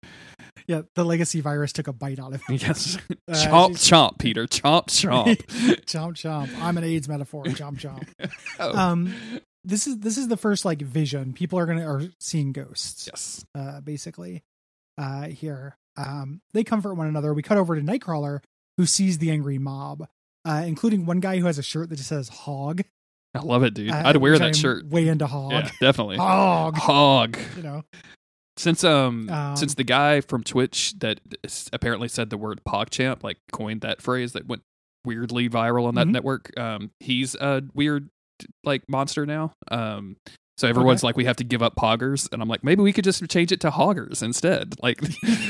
Yeah, 0.67 0.83
the 0.95 1.03
legacy 1.03 1.41
virus 1.41 1.73
took 1.73 1.87
a 1.87 1.93
bite 1.93 2.19
out 2.19 2.33
of 2.33 2.41
him. 2.43 2.55
Yes, 2.61 2.97
Uh, 3.27 3.33
chomp 3.33 3.71
chomp, 3.71 4.17
Peter, 4.19 4.45
chomp 4.47 4.85
chomp. 4.87 5.37
chomp 5.85 6.13
chomp. 6.13 6.49
I'm 6.61 6.77
an 6.77 6.83
AIDS 6.85 7.09
metaphor. 7.09 7.43
Chomp 7.45 7.79
chomp. 7.79 8.07
Oh. 8.59 8.77
Um, 8.77 9.13
this 9.65 9.87
is 9.87 9.97
this 9.99 10.17
is 10.17 10.27
the 10.27 10.37
first 10.37 10.63
like 10.65 10.81
vision. 10.81 11.33
People 11.33 11.59
are 11.59 11.65
gonna 11.65 11.85
are 11.85 12.01
seeing 12.19 12.53
ghosts. 12.53 13.07
yes. 13.07 13.45
uh, 13.55 13.81
basically 13.81 14.41
uh, 14.97 15.23
here. 15.27 15.75
Um, 15.97 16.41
they 16.53 16.63
comfort 16.63 16.93
one 16.95 17.07
another. 17.07 17.33
We 17.33 17.41
cut 17.41 17.57
over 17.57 17.75
to 17.75 17.81
Nightcrawler, 17.81 18.39
who 18.77 18.85
sees 18.85 19.17
the 19.17 19.31
angry 19.31 19.57
mob, 19.57 20.07
uh, 20.45 20.63
including 20.65 21.05
one 21.05 21.19
guy 21.19 21.39
who 21.39 21.45
has 21.45 21.57
a 21.57 21.63
shirt 21.63 21.89
that 21.89 21.95
just 21.97 22.09
says 22.09 22.29
"hog." 22.29 22.81
I 23.33 23.39
love 23.39 23.63
it, 23.63 23.73
dude. 23.73 23.91
Uh, 23.91 24.01
I'd 24.05 24.17
wear 24.17 24.37
that 24.37 24.47
I'm 24.47 24.53
shirt. 24.53 24.85
Way 24.87 25.07
into 25.07 25.25
hog. 25.27 25.51
Yeah, 25.53 25.69
definitely. 25.79 26.17
Hog. 26.17 26.75
Hog. 26.77 27.37
You 27.55 27.63
know. 27.63 27.83
Since 28.57 28.83
um, 28.83 29.29
Um, 29.29 29.55
since 29.55 29.75
the 29.75 29.83
guy 29.85 30.19
from 30.21 30.43
Twitch 30.43 30.93
that 30.99 31.19
apparently 31.71 32.07
said 32.09 32.29
the 32.29 32.37
word 32.37 32.61
PogChamp, 32.67 33.23
like 33.23 33.37
coined 33.51 33.81
that 33.81 34.01
phrase 34.01 34.33
that 34.33 34.47
went 34.47 34.61
weirdly 35.05 35.49
viral 35.49 35.85
on 35.87 35.95
that 35.95 36.07
Mhm. 36.07 36.11
network, 36.11 36.59
um, 36.59 36.91
he's 36.99 37.33
a 37.35 37.63
weird 37.73 38.09
like 38.63 38.83
monster 38.89 39.25
now. 39.25 39.53
Um, 39.71 40.17
so 40.61 40.67
everyone's 40.67 41.03
like, 41.03 41.17
we 41.17 41.25
have 41.25 41.37
to 41.37 41.43
give 41.43 41.63
up 41.63 41.75
poggers, 41.75 42.31
and 42.31 42.39
I'm 42.39 42.47
like, 42.47 42.63
maybe 42.63 42.83
we 42.83 42.93
could 42.93 43.03
just 43.03 43.27
change 43.29 43.51
it 43.51 43.59
to 43.61 43.71
hoggers 43.71 44.21
instead. 44.21 44.75
Like, 44.83 45.01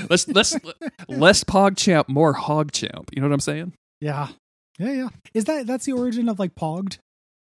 let's 0.10 0.28
let's 0.28 0.56
less 1.08 1.44
pog 1.44 1.76
champ, 1.78 2.08
more 2.08 2.34
HogChamp. 2.34 3.10
You 3.14 3.22
know 3.22 3.28
what 3.28 3.34
I'm 3.34 3.40
saying? 3.42 3.74
Yeah. 4.00 4.30
Yeah. 4.80 4.92
Yeah. 4.92 5.10
Is 5.34 5.46
that 5.46 5.68
that's 5.68 5.86
the 5.86 5.92
origin 5.94 6.30
of 6.30 6.40
like 6.40 6.56
pogged? 6.56 6.98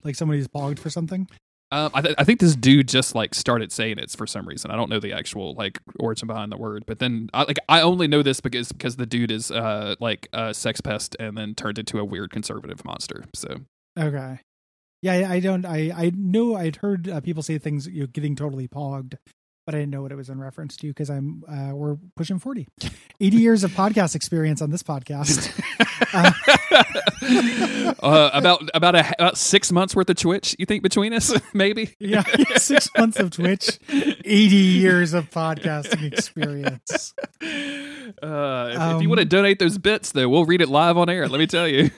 Like 0.04 0.16
somebody's 0.16 0.48
pogged 0.48 0.80
for 0.80 0.90
something? 0.90 1.28
Um, 1.72 1.92
I, 1.94 2.02
th- 2.02 2.16
I 2.18 2.24
think 2.24 2.40
this 2.40 2.56
dude 2.56 2.88
just 2.88 3.16
like 3.16 3.34
started 3.34 3.72
saying 3.72 3.98
it 3.98 4.12
for 4.12 4.28
some 4.28 4.46
reason. 4.48 4.72
I 4.72 4.76
don't 4.76 4.90
know 4.90 5.00
the 5.00 5.14
actual 5.14 5.54
like 5.54 5.80
origin 6.00 6.28
behind 6.28 6.52
the 6.52 6.58
word, 6.58 6.84
but 6.86 7.00
then 7.00 7.30
I 7.34 7.44
like 7.44 7.60
I 7.70 7.82
only 7.82 8.08
know 8.08 8.24
this 8.24 8.42
because 8.42 8.72
because 8.72 8.98
the 8.98 9.06
dude 9.06 9.32
is 9.32 9.52
uh 9.52 9.96
like 10.00 10.28
a 10.34 10.54
sex 10.54 10.82
pest 10.82 11.16
and 11.20 11.38
then 11.38 11.56
turned 11.56 11.78
into 11.80 12.00
a 12.00 12.06
weird 12.06 12.32
conservative 12.32 12.84
monster. 12.84 13.24
So 13.36 13.58
Okay. 14.00 14.40
Yeah, 15.02 15.28
I- 15.30 15.40
don't. 15.40 15.66
I 15.66 15.92
I 15.96 16.12
know 16.16 16.56
I'd 16.56 16.76
heard 16.78 17.10
uh, 17.10 17.22
people 17.22 17.44
say 17.44 17.58
things 17.58 17.88
you 17.88 18.02
know, 18.02 18.08
getting 18.08 18.36
totally 18.36 18.68
pogged, 18.68 19.16
but 19.66 19.74
I 19.76 19.80
didn't 19.80 19.92
know 19.92 20.02
what 20.04 20.12
it 20.12 20.16
was 20.16 20.30
in 20.30 20.40
reference 20.40 20.78
to 20.78 20.88
because 20.88 21.10
I'm 21.10 21.44
uh, 21.48 21.72
we're 21.74 21.98
pushing 22.16 22.38
forty. 22.40 22.68
Eighty 23.20 23.38
years 23.38 23.64
of 23.64 23.72
podcast 23.72 24.16
experience 24.16 24.62
on 24.62 24.70
this 24.70 24.84
podcast. 24.84 25.50
uh, 28.04 28.30
about 28.34 28.70
about 28.74 28.96
a 28.96 29.14
about 29.18 29.38
six 29.38 29.72
months 29.72 29.96
worth 29.96 30.10
of 30.10 30.16
Twitch. 30.18 30.56
You 30.60 30.66
think 30.66 30.84
between 30.84 31.14
us, 31.14 31.34
maybe? 31.54 31.96
yeah, 32.00 32.24
six 32.58 32.90
months 32.98 33.20
of 33.20 33.32
Twitch, 33.32 33.80
eighty 33.90 34.56
years 34.56 35.14
of 35.14 35.30
podcasting 35.30 36.12
experience. 36.12 37.14
Uh, 37.42 38.68
if, 38.70 38.76
if 38.76 38.80
Um, 38.82 39.02
you 39.02 39.10
want 39.10 39.20
to 39.20 39.26
donate 39.26 39.60
those 39.60 39.78
bits, 39.78 40.12
though, 40.12 40.28
we'll 40.30 40.46
read 40.46 40.62
it 40.62 40.70
live 40.70 40.98
on 40.98 41.10
air. 41.10 41.28
Let 41.28 41.40
me 41.40 41.48
tell 41.48 41.68
you. 41.68 41.90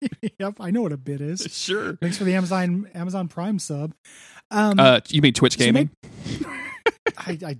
yep, 0.38 0.54
I 0.60 0.70
know 0.70 0.82
what 0.82 0.92
a 0.92 0.96
bit 0.96 1.20
is. 1.20 1.40
sure. 1.50 1.96
Thanks 1.96 2.16
for 2.18 2.24
the 2.24 2.34
Amazon 2.34 2.88
Amazon 2.94 3.28
Prime 3.28 3.58
sub. 3.58 3.94
Um, 4.50 4.78
Uh, 4.78 5.00
you 5.08 5.20
mean 5.22 5.32
Twitch 5.32 5.58
So 5.58 5.64
gaming? 5.64 5.90
I, 7.18 7.38
I 7.44 7.56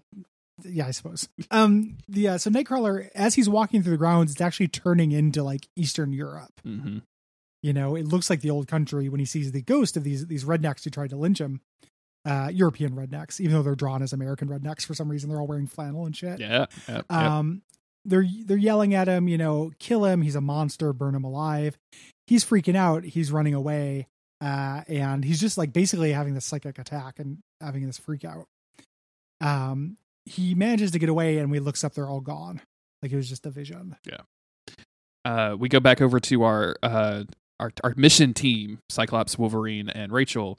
yeah, 0.64 0.87
I 0.87 0.90
suppose. 0.90 1.29
Um, 1.51 1.98
the 2.09 2.29
uh, 2.29 2.38
so 2.38 2.51
Nightcrawler, 2.51 3.11
as 3.14 3.35
he's 3.35 3.48
walking 3.48 3.83
through 3.83 3.92
the 3.92 3.98
grounds, 3.98 4.33
it's 4.33 4.40
actually 4.40 4.68
turning 4.68 5.12
into 5.12 5.42
like 5.42 5.68
Eastern 5.77 6.12
Europe. 6.12 6.53
hmm 6.64 6.98
You 7.62 7.72
know, 7.72 7.96
it 7.96 8.07
looks 8.07 8.31
like 8.31 8.40
the 8.40 8.51
old 8.51 8.68
country 8.68 9.09
when 9.09 9.20
he 9.20 9.27
sees 9.27 9.53
the 9.53 9.62
ghost 9.62 9.96
of 9.96 10.05
these 10.05 10.27
these 10.27 10.44
rednecks 10.44 10.85
who 10.85 10.90
tried 10.90 11.11
to 11.11 11.16
lynch 11.16 11.40
him. 11.40 11.61
Uh, 12.24 12.51
European 12.53 12.92
rednecks, 12.94 13.40
even 13.40 13.55
though 13.55 13.62
they're 13.62 13.74
drawn 13.77 14.03
as 14.03 14.12
American 14.12 14.48
rednecks 14.48 14.85
for 14.85 14.92
some 14.92 15.09
reason, 15.09 15.31
they're 15.31 15.40
all 15.40 15.46
wearing 15.46 15.66
flannel 15.66 16.05
and 16.05 16.14
shit. 16.16 16.40
Yeah. 16.40 16.66
yeah, 16.88 17.03
yeah. 17.11 17.38
Um, 17.38 17.62
they're 18.05 18.27
they're 18.44 18.57
yelling 18.57 18.94
at 18.94 19.07
him, 19.09 19.29
you 19.29 19.38
know, 19.38 19.70
kill 19.79 20.05
him. 20.05 20.22
He's 20.22 20.35
a 20.35 20.40
monster. 20.40 20.92
Burn 20.92 21.14
him 21.14 21.24
alive. 21.24 21.79
He's 22.28 22.44
freaking 22.44 22.76
out. 22.76 23.04
He's 23.04 23.32
running 23.32 23.54
away, 23.54 24.06
uh, 24.42 24.82
and 24.86 25.24
he's 25.24 25.40
just 25.40 25.56
like 25.56 25.72
basically 25.72 26.12
having 26.12 26.34
this 26.34 26.44
psychic 26.44 26.78
attack 26.78 27.18
and 27.18 27.38
having 27.58 27.86
this 27.86 27.96
freak 27.96 28.22
out. 28.22 28.44
Um, 29.40 29.96
he 30.26 30.54
manages 30.54 30.90
to 30.90 30.98
get 30.98 31.08
away, 31.08 31.38
and 31.38 31.50
we 31.50 31.58
looks 31.58 31.82
up. 31.84 31.94
They're 31.94 32.06
all 32.06 32.20
gone. 32.20 32.60
Like 33.02 33.12
it 33.12 33.16
was 33.16 33.30
just 33.30 33.46
a 33.46 33.50
vision. 33.50 33.96
Yeah. 34.04 34.74
Uh, 35.24 35.56
we 35.58 35.70
go 35.70 35.80
back 35.80 36.02
over 36.02 36.20
to 36.20 36.42
our 36.42 36.76
uh, 36.82 37.24
our 37.58 37.72
our 37.82 37.94
mission 37.96 38.34
team: 38.34 38.80
Cyclops, 38.90 39.38
Wolverine, 39.38 39.88
and 39.88 40.12
Rachel. 40.12 40.58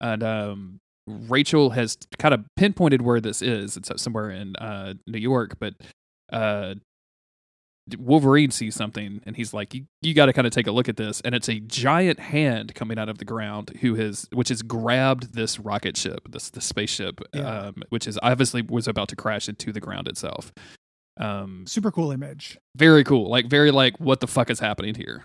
And 0.00 0.22
um, 0.22 0.78
Rachel 1.08 1.70
has 1.70 1.98
kind 2.20 2.32
of 2.32 2.44
pinpointed 2.56 3.02
where 3.02 3.20
this 3.20 3.42
is. 3.42 3.76
It's 3.76 3.90
somewhere 4.00 4.30
in 4.30 4.54
uh, 4.54 4.94
New 5.08 5.18
York, 5.18 5.56
but 5.58 5.74
uh, 6.32 6.74
Wolverine 7.96 8.50
sees 8.50 8.74
something 8.74 9.20
and 9.24 9.36
he's 9.36 9.54
like, 9.54 9.72
"You, 9.74 9.86
you 10.02 10.14
got 10.14 10.26
to 10.26 10.32
kind 10.32 10.46
of 10.46 10.52
take 10.52 10.66
a 10.66 10.72
look 10.72 10.88
at 10.88 10.96
this." 10.96 11.20
And 11.22 11.34
it's 11.34 11.48
a 11.48 11.60
giant 11.60 12.18
hand 12.20 12.74
coming 12.74 12.98
out 12.98 13.08
of 13.08 13.18
the 13.18 13.24
ground 13.24 13.70
who 13.80 13.94
has, 13.94 14.26
which 14.32 14.48
has 14.50 14.62
grabbed 14.62 15.34
this 15.34 15.58
rocket 15.58 15.96
ship, 15.96 16.28
this 16.30 16.50
the 16.50 16.60
spaceship, 16.60 17.20
Yeah. 17.34 17.66
um, 17.68 17.82
which 17.88 18.06
is 18.06 18.18
obviously 18.22 18.62
was 18.62 18.86
about 18.88 19.08
to 19.08 19.16
crash 19.16 19.48
into 19.48 19.72
the 19.72 19.80
ground 19.80 20.08
itself. 20.08 20.52
Um, 21.16 21.64
Super 21.66 21.90
cool 21.90 22.12
image. 22.12 22.58
very 22.76 23.02
cool, 23.04 23.28
like 23.28 23.46
very 23.46 23.70
like, 23.70 23.98
what 23.98 24.20
the 24.20 24.26
fuck 24.28 24.50
is 24.50 24.60
happening 24.60 24.94
here? 24.94 25.24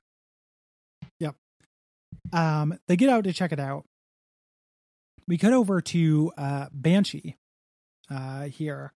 Yep. 1.19 1.36
Um, 2.32 2.80
they 2.88 2.95
get 2.95 3.10
out 3.10 3.23
to 3.26 3.34
check 3.34 3.52
it 3.52 3.60
out. 3.60 3.86
We 5.28 5.38
cut 5.38 5.54
over 5.54 5.82
to 5.82 6.32
uh, 6.38 6.67
Banshee 6.73 7.38
uh, 8.10 8.43
here, 8.45 8.93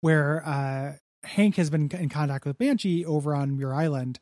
where 0.00 0.42
uh, 0.46 0.92
Hank 1.24 1.56
has 1.56 1.70
been 1.70 1.90
in 1.92 2.08
contact 2.08 2.46
with 2.46 2.58
Banshee 2.58 3.04
over 3.04 3.34
on 3.34 3.56
Muir 3.56 3.74
Island, 3.74 4.18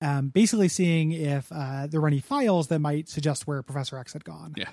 um, 0.00 0.28
basically 0.28 0.68
seeing 0.68 1.12
if 1.12 1.50
uh, 1.52 1.86
there 1.86 2.00
were 2.00 2.08
any 2.08 2.20
files 2.20 2.68
that 2.68 2.78
might 2.78 3.08
suggest 3.08 3.46
where 3.46 3.62
Professor 3.62 3.98
X 3.98 4.12
had 4.12 4.24
gone. 4.24 4.54
Yeah. 4.56 4.70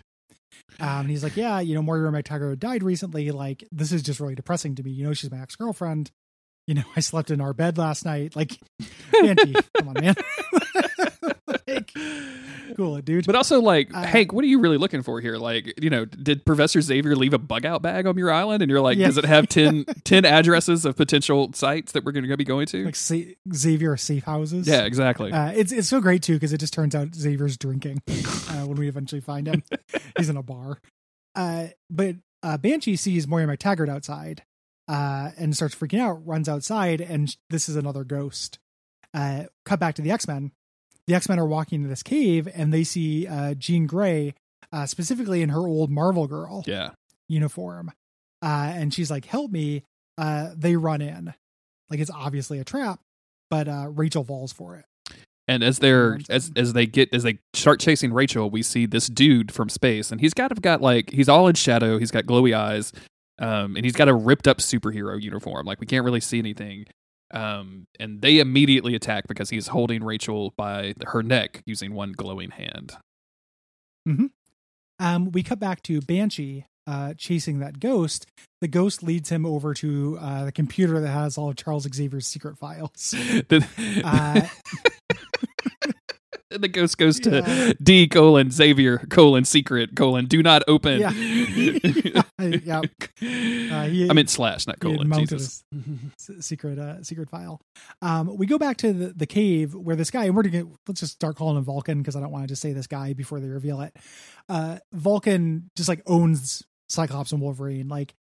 Um, 0.79 1.01
and 1.01 1.09
he's 1.09 1.23
like, 1.23 1.35
yeah, 1.35 1.59
you 1.59 1.75
know, 1.75 1.81
Moira 1.81 2.11
MacTaggert 2.11 2.59
died 2.59 2.83
recently. 2.83 3.31
Like, 3.31 3.67
this 3.71 3.91
is 3.91 4.01
just 4.01 4.19
really 4.19 4.35
depressing 4.35 4.75
to 4.75 4.83
me. 4.83 4.91
You 4.91 5.05
know, 5.05 5.13
she's 5.13 5.31
my 5.31 5.41
ex 5.41 5.55
girlfriend. 5.55 6.11
You 6.67 6.75
know, 6.75 6.83
I 6.95 6.99
slept 7.01 7.31
in 7.31 7.41
our 7.41 7.53
bed 7.53 7.77
last 7.77 8.05
night. 8.05 8.35
Like, 8.35 8.57
Banshee, 9.11 9.55
come 9.77 9.89
on, 9.89 9.95
man. 9.95 10.15
like, 13.05 13.07
cool, 13.07 13.13
it, 13.13 13.17
dude. 13.21 13.25
But 13.25 13.35
also, 13.35 13.59
like, 13.61 13.93
Uh, 13.93 14.03
Hank, 14.03 14.33
what 14.33 14.43
are 14.43 14.47
you 14.47 14.59
really 14.59 14.77
looking 14.77 15.01
for 15.01 15.19
here? 15.21 15.37
Like, 15.37 15.73
you 15.81 15.89
know, 15.89 16.05
did 16.05 16.45
Professor 16.45 16.81
Xavier 16.81 17.15
leave 17.15 17.33
a 17.33 17.37
bug 17.37 17.65
out 17.65 17.81
bag 17.81 18.05
on 18.05 18.17
your 18.17 18.31
island? 18.31 18.61
And 18.61 18.69
you're 18.69 18.81
like, 18.81 18.97
Yeah. 18.97 19.07
does 19.07 19.17
it 19.17 19.25
have 19.25 19.47
10, 19.47 19.85
10 20.03 20.25
addresses 20.25 20.85
of 20.85 20.95
potential 20.95 21.51
sites 21.53 21.91
that 21.93 22.03
we're 22.03 22.11
going 22.11 22.27
to 22.27 22.37
be 22.37 22.43
going 22.43 22.65
to? 22.67 22.85
like 22.85 22.95
Sa- 22.95 23.15
Xavier 23.53 23.97
safe 23.97 24.23
houses. 24.23 24.67
yeah, 24.67 24.83
exactly. 24.85 25.31
Uh, 25.31 25.51
it's 25.51 25.71
it's 25.71 25.87
so 25.87 25.99
great 26.01 26.21
too 26.23 26.33
because 26.33 26.53
it 26.53 26.59
just 26.59 26.73
turns 26.73 26.95
out 26.95 27.13
Xavier's 27.15 27.57
drinking 27.57 28.01
uh, 28.07 28.65
when 28.65 28.77
we 28.77 28.87
eventually 28.87 29.21
find 29.21 29.47
him. 29.47 29.63
He's 30.17 30.29
in 30.29 30.37
a 30.37 30.43
bar. 30.43 30.79
Uh, 31.35 31.67
but 31.89 32.15
uh, 32.43 32.57
Banshee 32.57 32.95
sees 32.95 33.27
Moira 33.27 33.45
MacTaggert 33.57 33.89
outside 33.89 34.43
uh, 34.87 35.31
and 35.37 35.55
starts 35.55 35.75
freaking 35.75 35.99
out. 35.99 36.25
Runs 36.25 36.47
outside, 36.47 37.01
and 37.01 37.35
this 37.49 37.67
is 37.67 37.75
another 37.75 38.03
ghost. 38.03 38.59
Uh, 39.13 39.45
cut 39.65 39.79
back 39.79 39.95
to 39.95 40.01
the 40.01 40.11
X 40.11 40.27
Men. 40.27 40.51
The 41.07 41.13
X 41.13 41.29
Men 41.29 41.39
are 41.39 41.45
walking 41.45 41.77
into 41.77 41.89
this 41.89 42.03
cave, 42.03 42.47
and 42.53 42.73
they 42.73 42.83
see 42.83 43.27
uh, 43.27 43.53
Jean 43.53 43.85
Grey, 43.85 44.33
uh, 44.71 44.85
specifically 44.85 45.41
in 45.41 45.49
her 45.49 45.67
old 45.67 45.91
Marvel 45.91 46.27
Girl 46.27 46.63
yeah. 46.65 46.91
uniform. 47.27 47.91
Uh, 48.41 48.71
and 48.73 48.93
she's 48.93 49.11
like, 49.11 49.25
help 49.25 49.51
me. 49.51 49.83
Uh, 50.17 50.49
they 50.55 50.75
run 50.75 51.01
in. 51.01 51.33
Like 51.89 51.99
it's 51.99 52.11
obviously 52.11 52.59
a 52.59 52.63
trap, 52.63 52.99
but 53.49 53.67
uh, 53.67 53.87
Rachel 53.89 54.23
falls 54.23 54.51
for 54.51 54.75
it. 54.75 54.85
And 55.47 55.63
as 55.63 55.77
they're 55.77 56.19
as 56.29 56.51
as 56.55 56.73
they 56.73 56.87
get 56.87 57.13
as 57.13 57.21
they 57.21 57.37
start 57.53 57.79
chasing 57.79 58.11
Rachel, 58.11 58.49
we 58.49 58.63
see 58.63 58.87
this 58.87 59.07
dude 59.07 59.51
from 59.51 59.69
space, 59.69 60.11
and 60.11 60.19
he's 60.19 60.33
kind 60.33 60.51
of 60.51 60.61
got 60.61 60.81
like 60.81 61.11
he's 61.11 61.29
all 61.29 61.47
in 61.47 61.53
shadow. 61.53 61.99
He's 61.99 62.09
got 62.09 62.25
glowy 62.25 62.55
eyes, 62.57 62.91
um, 63.37 63.75
and 63.75 63.85
he's 63.85 63.93
got 63.93 64.07
a 64.07 64.13
ripped 64.15 64.47
up 64.47 64.57
superhero 64.57 65.21
uniform. 65.21 65.67
Like 65.67 65.79
we 65.79 65.85
can't 65.85 66.03
really 66.03 66.19
see 66.19 66.39
anything. 66.39 66.87
Um, 67.35 67.85
and 67.99 68.21
they 68.21 68.39
immediately 68.39 68.95
attack 68.95 69.27
because 69.27 69.49
he's 69.49 69.67
holding 69.67 70.03
Rachel 70.03 70.53
by 70.55 70.93
her 71.05 71.21
neck 71.21 71.61
using 71.65 71.93
one 71.93 72.13
glowing 72.13 72.51
hand. 72.51 72.95
Um, 74.99 75.31
we 75.31 75.43
cut 75.43 75.59
back 75.59 75.83
to 75.83 75.99
Banshee 76.01 76.65
uh, 76.87 77.13
chasing 77.17 77.59
that 77.59 77.79
ghost. 77.79 78.27
The 78.61 78.67
ghost 78.67 79.03
leads 79.03 79.29
him 79.29 79.45
over 79.45 79.73
to 79.75 80.17
uh, 80.19 80.45
the 80.45 80.51
computer 80.51 80.99
that 80.99 81.09
has 81.09 81.37
all 81.37 81.49
of 81.49 81.55
Charles 81.55 81.87
Xavier's 81.93 82.27
secret 82.27 82.57
files. 82.57 83.11
the, 83.49 83.67
Uh, 86.55 86.57
the 86.57 86.67
ghost 86.67 86.97
goes 86.97 87.19
to 87.21 87.43
Yeah. 87.45 87.73
D 87.83 88.07
colon 88.07 88.49
Xavier 88.51 88.97
colon 89.09 89.45
secret 89.45 89.95
colon 89.95 90.25
do 90.25 90.41
not 90.41 90.63
open. 90.67 90.99
Yeah. 91.01 91.11
yeah, 92.39 92.81
Uh, 92.81 93.83
he- 93.87 94.09
I 94.09 94.13
meant 94.13 94.29
slash, 94.29 94.67
not 94.67 94.79
colon. 94.79 95.11
Jesus. 95.13 95.63
secret 96.39 96.79
uh, 96.79 97.03
secret 97.03 97.29
file. 97.29 97.61
Um, 98.01 98.35
we 98.37 98.45
go 98.45 98.57
back 98.57 98.77
to 98.77 98.93
the, 98.93 99.13
the 99.13 99.25
cave 99.25 99.73
where 99.73 99.95
this 99.95 100.11
guy, 100.11 100.25
and 100.25 100.35
we're 100.35 100.43
gonna 100.43 100.65
let's 100.87 100.99
just 101.01 101.13
start 101.13 101.35
calling 101.35 101.57
him 101.57 101.63
Vulcan 101.63 101.99
because 101.99 102.15
I 102.15 102.19
don't 102.19 102.31
want 102.31 102.43
to 102.43 102.47
just 102.47 102.61
say 102.61 102.73
this 102.73 102.87
guy 102.87 103.13
before 103.13 103.39
they 103.39 103.47
reveal 103.47 103.81
it. 103.81 103.95
Uh, 104.49 104.77
Vulcan 104.93 105.69
just 105.75 105.89
like 105.89 106.01
owns 106.05 106.63
Cyclops 106.89 107.31
and 107.31 107.41
Wolverine. 107.41 107.87
Like 107.87 108.13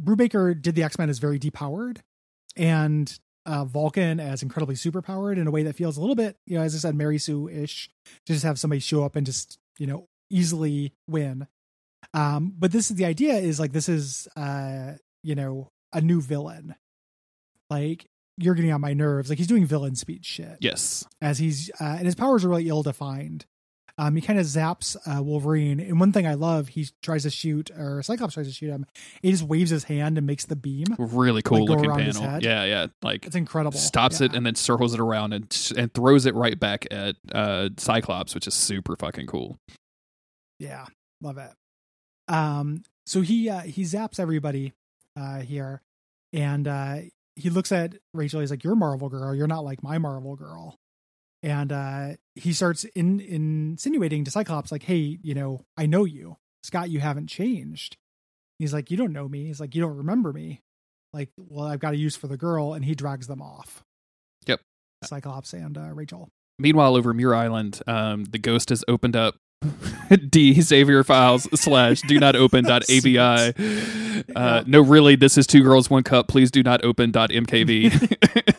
Brubaker 0.00 0.60
did 0.60 0.74
the 0.74 0.82
X 0.82 0.98
Men 0.98 1.08
as 1.10 1.18
very 1.18 1.38
depowered, 1.38 1.98
and 2.56 3.16
uh, 3.46 3.64
Vulcan 3.64 4.20
as 4.20 4.42
incredibly 4.42 4.74
superpowered 4.74 5.36
in 5.38 5.46
a 5.46 5.50
way 5.50 5.62
that 5.64 5.74
feels 5.76 5.96
a 5.96 6.00
little 6.00 6.14
bit, 6.16 6.36
you 6.46 6.56
know, 6.56 6.62
as 6.64 6.74
I 6.74 6.78
said, 6.78 6.94
Mary 6.94 7.18
Sue 7.18 7.48
ish. 7.48 7.90
To 8.26 8.32
just 8.32 8.44
have 8.44 8.58
somebody 8.58 8.80
show 8.80 9.04
up 9.04 9.16
and 9.16 9.24
just 9.26 9.58
you 9.78 9.86
know 9.86 10.08
easily 10.30 10.92
win. 11.08 11.46
Um, 12.14 12.52
but 12.58 12.72
this 12.72 12.90
is 12.90 12.96
the 12.96 13.04
idea 13.04 13.34
is 13.34 13.58
like 13.60 13.72
this 13.72 13.88
is 13.88 14.28
uh 14.36 14.92
you 15.22 15.34
know 15.34 15.70
a 15.92 16.00
new 16.00 16.20
villain. 16.20 16.74
Like 17.70 18.06
you're 18.38 18.54
getting 18.54 18.72
on 18.72 18.80
my 18.80 18.92
nerves. 18.94 19.28
Like 19.28 19.38
he's 19.38 19.46
doing 19.46 19.66
villain 19.66 19.94
speech 19.94 20.24
shit 20.24 20.56
Yes. 20.60 21.06
as 21.20 21.38
he's 21.38 21.70
uh, 21.80 21.84
and 21.98 22.06
his 22.06 22.14
powers 22.14 22.44
are 22.44 22.48
really 22.48 22.68
ill 22.68 22.82
defined. 22.82 23.46
Um, 23.98 24.16
he 24.16 24.22
kind 24.22 24.38
of 24.38 24.46
zaps 24.46 24.96
uh, 25.06 25.22
Wolverine, 25.22 25.78
and 25.78 26.00
one 26.00 26.12
thing 26.12 26.26
I 26.26 26.34
love, 26.34 26.68
he 26.68 26.88
tries 27.02 27.24
to 27.24 27.30
shoot, 27.30 27.70
or 27.76 28.02
Cyclops 28.02 28.34
tries 28.34 28.46
to 28.46 28.52
shoot 28.52 28.70
him. 28.70 28.86
He 29.20 29.30
just 29.30 29.42
waves 29.42 29.70
his 29.70 29.84
hand 29.84 30.16
and 30.16 30.26
makes 30.26 30.46
the 30.46 30.56
beam. 30.56 30.86
Really 30.98 31.42
cool 31.42 31.66
Like, 31.66 31.84
looking 31.84 31.90
panel. 32.14 32.40
Yeah, 32.40 32.64
yeah. 32.64 32.86
Like 33.02 33.26
It's 33.26 33.36
incredible. 33.36 33.78
stops 33.78 34.20
it 34.22 34.34
and 34.34 34.46
then 34.46 34.54
circles 34.54 34.94
it 34.94 35.00
around 35.00 35.34
and 35.34 35.72
and 35.76 35.92
throws 35.92 36.24
it 36.26 36.34
right 36.34 36.58
back 36.58 36.86
at 36.90 37.16
uh 37.32 37.68
Cyclops, 37.76 38.34
which 38.34 38.46
is 38.46 38.54
super 38.54 38.96
fucking 38.96 39.26
cool. 39.26 39.58
Yeah, 40.58 40.86
love 41.20 41.38
it. 41.38 41.50
Um, 42.28 42.84
so 43.04 43.20
he 43.20 43.50
uh, 43.50 43.60
he 43.60 43.82
zaps 43.82 44.18
everybody 44.18 44.72
uh, 45.16 45.40
here, 45.40 45.82
and 46.32 46.66
uh, 46.66 46.98
he 47.36 47.50
looks 47.50 47.72
at 47.72 47.96
Rachel. 48.14 48.40
He's 48.40 48.50
like, 48.50 48.64
"You're 48.64 48.76
Marvel 48.76 49.08
girl. 49.08 49.34
You're 49.34 49.46
not 49.48 49.64
like 49.64 49.82
my 49.82 49.98
Marvel 49.98 50.36
girl." 50.36 50.78
And 51.42 51.72
uh, 51.72 52.08
he 52.34 52.52
starts 52.52 52.84
in, 52.84 53.20
insinuating 53.20 54.24
to 54.24 54.30
Cyclops, 54.30 54.70
like, 54.70 54.84
"Hey, 54.84 55.18
you 55.22 55.34
know, 55.34 55.64
I 55.76 55.86
know 55.86 56.04
you, 56.04 56.36
Scott. 56.62 56.90
You 56.90 57.00
haven't 57.00 57.26
changed." 57.26 57.96
He's 58.58 58.72
like, 58.72 58.90
"You 58.90 58.96
don't 58.96 59.12
know 59.12 59.28
me." 59.28 59.46
He's 59.46 59.60
like, 59.60 59.74
"You 59.74 59.82
don't 59.82 59.96
remember 59.96 60.32
me." 60.32 60.60
Like, 61.12 61.30
well, 61.36 61.66
I've 61.66 61.80
got 61.80 61.94
a 61.94 61.98
use 61.98 62.16
for 62.16 62.26
the 62.26 62.36
girl, 62.36 62.72
and 62.72 62.84
he 62.84 62.94
drags 62.94 63.26
them 63.26 63.42
off. 63.42 63.82
Yep. 64.46 64.60
Cyclops 65.04 65.52
and 65.52 65.76
uh, 65.76 65.92
Rachel. 65.92 66.28
Meanwhile, 66.58 66.96
over 66.96 67.12
Muir 67.12 67.34
Island, 67.34 67.80
um, 67.86 68.24
the 68.24 68.38
ghost 68.38 68.68
has 68.68 68.84
opened 68.86 69.16
up 69.16 69.36
D 70.30 70.60
Xavier 70.60 71.04
files 71.04 71.48
slash 71.60 72.02
do 72.02 72.18
not 72.18 72.36
open 72.36 72.64
dot 72.64 72.82
AVI. 72.90 73.18
Uh, 73.18 73.52
Yeah. 74.36 74.62
no, 74.66 74.80
really, 74.80 75.16
this 75.16 75.36
is 75.38 75.46
two 75.46 75.62
girls, 75.62 75.90
one 75.90 76.02
cup. 76.02 76.28
Please 76.28 76.50
do 76.50 76.62
not 76.62 76.84
open 76.84 77.10
dot 77.10 77.30
MKV. 77.30 78.56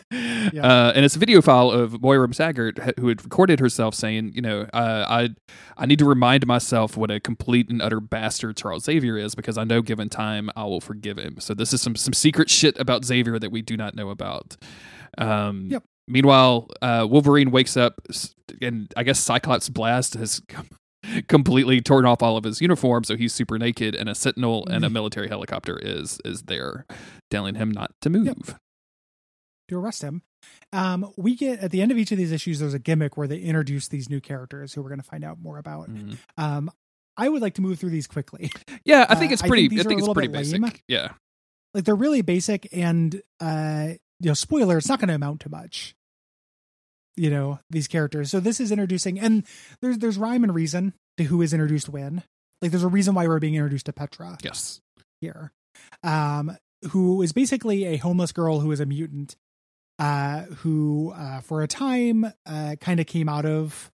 Yeah. 0.52 0.62
uh, 0.88 0.92
and 0.94 1.04
it's 1.04 1.16
a 1.16 1.18
video 1.18 1.40
file 1.42 1.70
of 1.70 2.00
Moira 2.02 2.32
Saggart 2.32 2.78
who 3.00 3.08
had 3.08 3.24
recorded 3.24 3.58
herself 3.60 3.94
saying, 3.94 4.32
you 4.34 4.42
know, 4.42 4.68
uh, 4.72 5.04
I 5.08 5.30
I 5.76 5.86
need 5.86 5.98
to 6.00 6.04
remind 6.04 6.46
myself 6.46 6.96
what 6.96 7.10
a 7.10 7.18
complete 7.18 7.68
and 7.70 7.80
utter 7.82 7.98
bastard 7.98 8.56
Charles 8.56 8.84
Xavier 8.84 9.16
is 9.16 9.34
because 9.34 9.56
I 9.58 9.64
know 9.64 9.80
given 9.82 10.08
time 10.10 10.50
I 10.54 10.64
will 10.64 10.80
forgive 10.82 11.18
him. 11.18 11.36
So 11.40 11.54
this 11.54 11.72
is 11.72 11.80
some 11.82 11.96
some 11.96 12.12
secret 12.12 12.50
shit 12.50 12.78
about 12.78 13.04
Xavier 13.04 13.38
that 13.38 13.50
we 13.50 13.62
do 13.62 13.76
not 13.76 13.96
know 13.96 14.10
about. 14.10 14.56
Um, 15.18 15.68
Yep. 15.70 15.82
Meanwhile, 16.06 16.68
uh, 16.82 17.06
Wolverine 17.10 17.50
wakes 17.50 17.76
up, 17.78 17.94
and 18.60 18.92
I 18.96 19.02
guess 19.02 19.18
Cyclops 19.18 19.70
Blast 19.70 20.14
has 20.14 20.40
completely 21.28 21.80
torn 21.80 22.04
off 22.06 22.22
all 22.22 22.36
of 22.36 22.44
his 22.44 22.60
uniform, 22.60 23.04
so 23.04 23.16
he's 23.16 23.32
super 23.34 23.58
naked, 23.58 23.94
and 23.94 24.08
a 24.08 24.14
Sentinel 24.14 24.66
and 24.68 24.84
a 24.84 24.90
military 24.90 25.28
helicopter 25.28 25.78
is 25.80 26.18
is 26.24 26.42
there, 26.42 26.86
telling 27.30 27.54
him 27.56 27.70
not 27.70 27.92
to 28.02 28.10
move. 28.10 28.56
to 29.68 29.78
arrest 29.78 30.02
him. 30.02 30.22
Um, 30.74 31.10
we 31.16 31.34
get 31.34 31.60
at 31.60 31.70
the 31.70 31.80
end 31.80 31.90
of 31.90 31.96
each 31.98 32.12
of 32.12 32.18
these 32.18 32.32
issues, 32.32 32.58
there's 32.58 32.74
a 32.74 32.78
gimmick 32.78 33.16
where 33.16 33.26
they 33.26 33.38
introduce 33.38 33.88
these 33.88 34.10
new 34.10 34.20
characters 34.20 34.74
who 34.74 34.82
we're 34.82 34.90
going 34.90 35.00
to 35.00 35.06
find 35.06 35.24
out 35.24 35.38
more 35.40 35.56
about. 35.58 35.88
Mhm. 35.88 36.18
Um, 36.36 36.70
I 37.16 37.28
would 37.30 37.40
like 37.40 37.54
to 37.54 37.62
move 37.62 37.78
through 37.78 37.90
these 37.90 38.06
quickly. 38.06 38.50
Yeah, 38.84 39.06
I 39.08 39.14
think 39.14 39.30
Uh, 39.30 39.34
it's 39.34 39.42
I 39.42 39.48
pretty. 39.48 39.64
I 39.64 39.68
think 39.68 39.78
these 39.78 39.86
think, 39.86 40.00
it's 40.00 40.12
pretty 40.12 40.28
basic. 40.28 40.60
lame. 40.60 40.72
Yeah, 40.88 41.12
like 41.72 41.84
they're 41.84 41.94
really 41.94 42.20
basic, 42.22 42.68
and 42.72 43.22
uh, 43.40 43.88
you 44.20 44.28
know, 44.28 44.34
spoiler, 44.34 44.76
it's 44.78 44.88
not 44.88 44.98
going 45.00 45.08
to 45.08 45.14
amount 45.14 45.40
to 45.42 45.48
much. 45.48 45.94
You 47.16 47.30
know 47.30 47.60
these 47.70 47.86
characters. 47.88 48.30
So 48.30 48.40
this 48.40 48.60
is 48.60 48.72
introducing, 48.72 49.20
and 49.20 49.46
there's 49.80 49.98
there's 49.98 50.18
rhyme 50.18 50.42
and 50.44 50.54
reason 50.54 50.94
to 51.16 51.24
who 51.24 51.42
is 51.42 51.52
introduced 51.52 51.88
when. 51.88 52.22
Like 52.60 52.70
there's 52.70 52.82
a 52.82 52.88
reason 52.88 53.14
why 53.14 53.26
we're 53.28 53.40
being 53.40 53.54
introduced 53.54 53.86
to 53.86 53.92
Petra. 53.92 54.38
yes, 54.42 54.80
here, 55.20 55.52
um, 56.02 56.56
who 56.90 57.22
is 57.22 57.32
basically 57.32 57.84
a 57.84 57.96
homeless 57.98 58.32
girl 58.32 58.60
who 58.60 58.72
is 58.72 58.80
a 58.80 58.86
mutant, 58.86 59.36
uh, 59.98 60.42
who 60.42 61.12
uh, 61.16 61.40
for 61.40 61.62
a 61.62 61.68
time 61.68 62.24
uh, 62.46 62.76
kind 62.80 63.00
of 63.00 63.06
came 63.06 63.28
out 63.28 63.44
of 63.44 63.92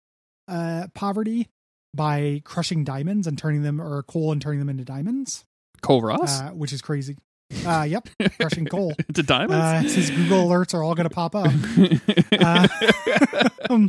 uh, 0.48 0.88
poverty 0.94 1.48
by 1.94 2.42
crushing 2.44 2.84
diamonds 2.84 3.26
and 3.26 3.38
turning 3.38 3.62
them, 3.62 3.80
or 3.80 4.02
coal 4.02 4.32
and 4.32 4.42
turning 4.42 4.58
them 4.58 4.68
into 4.68 4.84
diamonds, 4.84 5.44
Coal 5.80 6.02
Ross. 6.02 6.40
uh, 6.40 6.50
which 6.50 6.72
is 6.72 6.82
crazy. 6.82 7.16
Uh, 7.64 7.82
yep, 7.88 8.08
crushing 8.40 8.66
coal. 8.66 8.92
to 9.14 9.20
Uh, 9.20 9.22
diamonds. 9.22 9.94
his 9.94 10.10
Google 10.10 10.48
alerts 10.48 10.74
are 10.74 10.82
all 10.82 10.94
going 10.94 11.08
to 11.08 11.14
pop 11.14 11.34
up. 11.34 11.52
Uh, 12.32 12.68
um, 13.70 13.88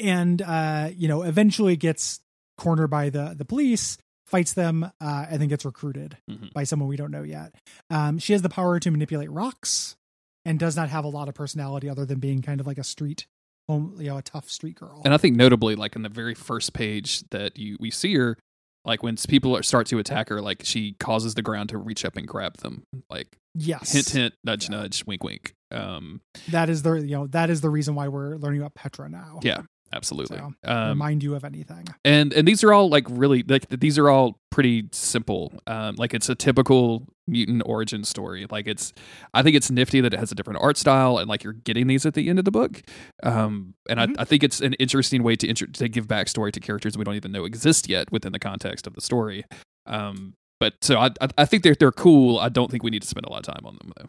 and 0.00 0.42
uh, 0.42 0.90
you 0.96 1.08
know, 1.08 1.22
eventually 1.22 1.76
gets 1.76 2.20
cornered 2.58 2.88
by 2.88 3.10
the 3.10 3.34
the 3.36 3.44
police, 3.44 3.98
fights 4.26 4.52
them, 4.52 4.84
uh, 5.00 5.26
and 5.28 5.40
then 5.40 5.48
gets 5.48 5.64
recruited 5.64 6.16
Mhm. 6.30 6.52
by 6.52 6.64
someone 6.64 6.88
we 6.88 6.96
don't 6.96 7.10
know 7.10 7.22
yet. 7.22 7.54
Um, 7.90 8.18
she 8.18 8.32
has 8.32 8.42
the 8.42 8.48
power 8.48 8.78
to 8.80 8.90
manipulate 8.90 9.30
rocks, 9.30 9.96
and 10.44 10.58
does 10.58 10.76
not 10.76 10.88
have 10.90 11.04
a 11.04 11.08
lot 11.08 11.28
of 11.28 11.34
personality 11.34 11.88
other 11.88 12.04
than 12.04 12.18
being 12.20 12.42
kind 12.42 12.60
of 12.60 12.66
like 12.66 12.78
a 12.78 12.84
street, 12.84 13.26
home, 13.68 13.96
you 13.98 14.08
know, 14.08 14.18
a 14.18 14.22
tough 14.22 14.50
street 14.50 14.76
girl. 14.76 15.02
And 15.04 15.14
I 15.14 15.16
think 15.18 15.36
notably, 15.36 15.74
like 15.76 15.96
in 15.96 16.02
the 16.02 16.08
very 16.08 16.34
first 16.34 16.72
page 16.74 17.22
that 17.30 17.56
you 17.56 17.76
we 17.80 17.90
see 17.90 18.14
her, 18.16 18.36
like 18.84 19.02
when 19.02 19.16
people 19.16 19.60
start 19.62 19.86
to 19.88 19.98
attack 19.98 20.28
her, 20.28 20.40
like 20.40 20.62
she 20.64 20.92
causes 21.00 21.34
the 21.34 21.42
ground 21.42 21.70
to 21.70 21.78
reach 21.78 22.04
up 22.04 22.16
and 22.16 22.26
grab 22.28 22.58
them. 22.58 22.84
Like 23.10 23.28
yes, 23.54 23.92
hint, 23.92 24.08
hint, 24.10 24.34
nudge, 24.44 24.64
Yeah. 24.70 24.76
nudge, 24.76 25.04
wink, 25.06 25.24
wink. 25.24 25.54
Um, 25.70 26.20
that 26.48 26.68
is 26.70 26.82
the 26.82 26.94
you 26.94 27.16
know 27.16 27.26
that 27.28 27.50
is 27.50 27.60
the 27.60 27.70
reason 27.70 27.94
why 27.94 28.08
we're 28.08 28.36
learning 28.36 28.60
about 28.60 28.74
Petra 28.74 29.08
now. 29.08 29.40
Yeah, 29.42 29.62
absolutely. 29.92 30.38
So, 30.38 30.54
Um, 30.64 30.88
Remind 30.90 31.22
you 31.22 31.34
of 31.34 31.44
anything. 31.44 31.86
and 32.04 32.32
and 32.32 32.46
these 32.48 32.64
are 32.64 32.72
all 32.72 32.88
like 32.88 33.06
really 33.10 33.42
like 33.46 33.68
these 33.68 33.98
are 33.98 34.08
all 34.10 34.38
pretty 34.50 34.88
simple. 34.92 35.52
Um, 35.66 35.94
like 35.96 36.14
it's 36.14 36.28
a 36.28 36.34
typical 36.34 37.06
mutant 37.26 37.62
origin 37.66 38.04
story. 38.04 38.46
Like 38.50 38.66
it's, 38.68 38.92
I 39.32 39.42
think 39.42 39.56
it's 39.56 39.70
nifty 39.70 40.00
that 40.02 40.12
it 40.12 40.18
has 40.20 40.30
a 40.30 40.34
different 40.34 40.60
art 40.62 40.76
style 40.76 41.16
and 41.18 41.28
like 41.28 41.42
you're 41.42 41.54
getting 41.54 41.86
these 41.86 42.04
at 42.06 42.14
the 42.14 42.28
end 42.28 42.38
of 42.38 42.44
the 42.44 42.50
book. 42.50 42.82
Um, 43.22 43.74
and 43.88 43.98
Mhm. 43.98 44.18
I, 44.18 44.22
I 44.22 44.24
think 44.24 44.44
it's 44.44 44.60
an 44.60 44.74
interesting 44.74 45.22
way 45.22 45.34
to 45.36 45.46
intro- 45.48 45.68
to 45.68 45.88
give 45.88 46.06
backstory 46.06 46.52
to 46.52 46.60
characters 46.60 46.96
we 46.98 47.04
don't 47.04 47.14
even 47.16 47.32
know 47.32 47.44
exist 47.46 47.88
yet 47.88 48.12
within 48.12 48.32
the 48.32 48.38
context 48.38 48.86
of 48.86 48.94
the 48.94 49.00
story. 49.00 49.44
Um, 49.86 50.34
but 50.60 50.74
so 50.82 50.98
I 50.98 51.06
I, 51.20 51.28
I 51.38 51.44
think 51.46 51.62
they're 51.62 51.74
they're 51.74 51.92
cool. 51.92 52.38
I 52.38 52.48
don't 52.48 52.70
think 52.70 52.82
we 52.82 52.90
need 52.90 53.02
to 53.02 53.08
spend 53.08 53.26
a 53.26 53.30
lot 53.30 53.46
of 53.48 53.54
time 53.54 53.64
on 53.66 53.76
them 53.78 53.92
though. 53.96 54.08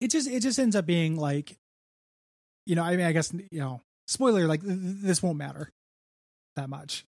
it 0.00 0.10
just 0.10 0.28
it 0.28 0.40
just 0.40 0.58
ends 0.58 0.74
up 0.74 0.86
being 0.86 1.16
like 1.16 1.56
you 2.66 2.74
know 2.74 2.82
i 2.82 2.96
mean 2.96 3.06
i 3.06 3.12
guess 3.12 3.32
you 3.50 3.60
know 3.60 3.80
spoiler 4.10 4.46
like 4.46 4.62
th- 4.62 4.78
th- 4.80 4.96
this 5.02 5.22
won't 5.22 5.38
matter 5.38 5.70
that 6.56 6.68
much 6.68 7.04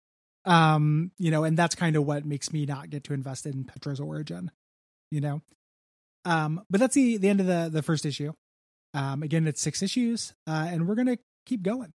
um 0.46 1.12
you 1.18 1.32
know 1.32 1.44
and 1.44 1.58
that's 1.58 1.76
kind 1.76 1.96
of 1.96 2.06
what 2.06 2.26
makes 2.26 2.52
me 2.54 2.66
not 2.66 2.90
get 2.90 3.04
to 3.04 3.14
invest 3.14 3.46
in 3.46 3.64
petra's 3.64 4.00
origin 4.00 4.50
you 5.12 5.22
know 5.22 5.42
um 6.26 6.64
but 6.70 6.80
that's 6.80 6.96
the 6.96 7.18
the 7.18 7.30
end 7.30 7.40
of 7.40 7.46
the 7.48 7.70
the 7.72 7.82
first 7.84 8.06
issue 8.06 8.34
um 8.94 9.24
again 9.24 9.48
it's 9.48 9.62
six 9.62 9.82
issues 9.82 10.34
uh 10.48 10.68
and 10.70 10.88
we're 10.88 10.96
gonna 10.96 11.18
keep 11.46 11.62
going 11.64 11.92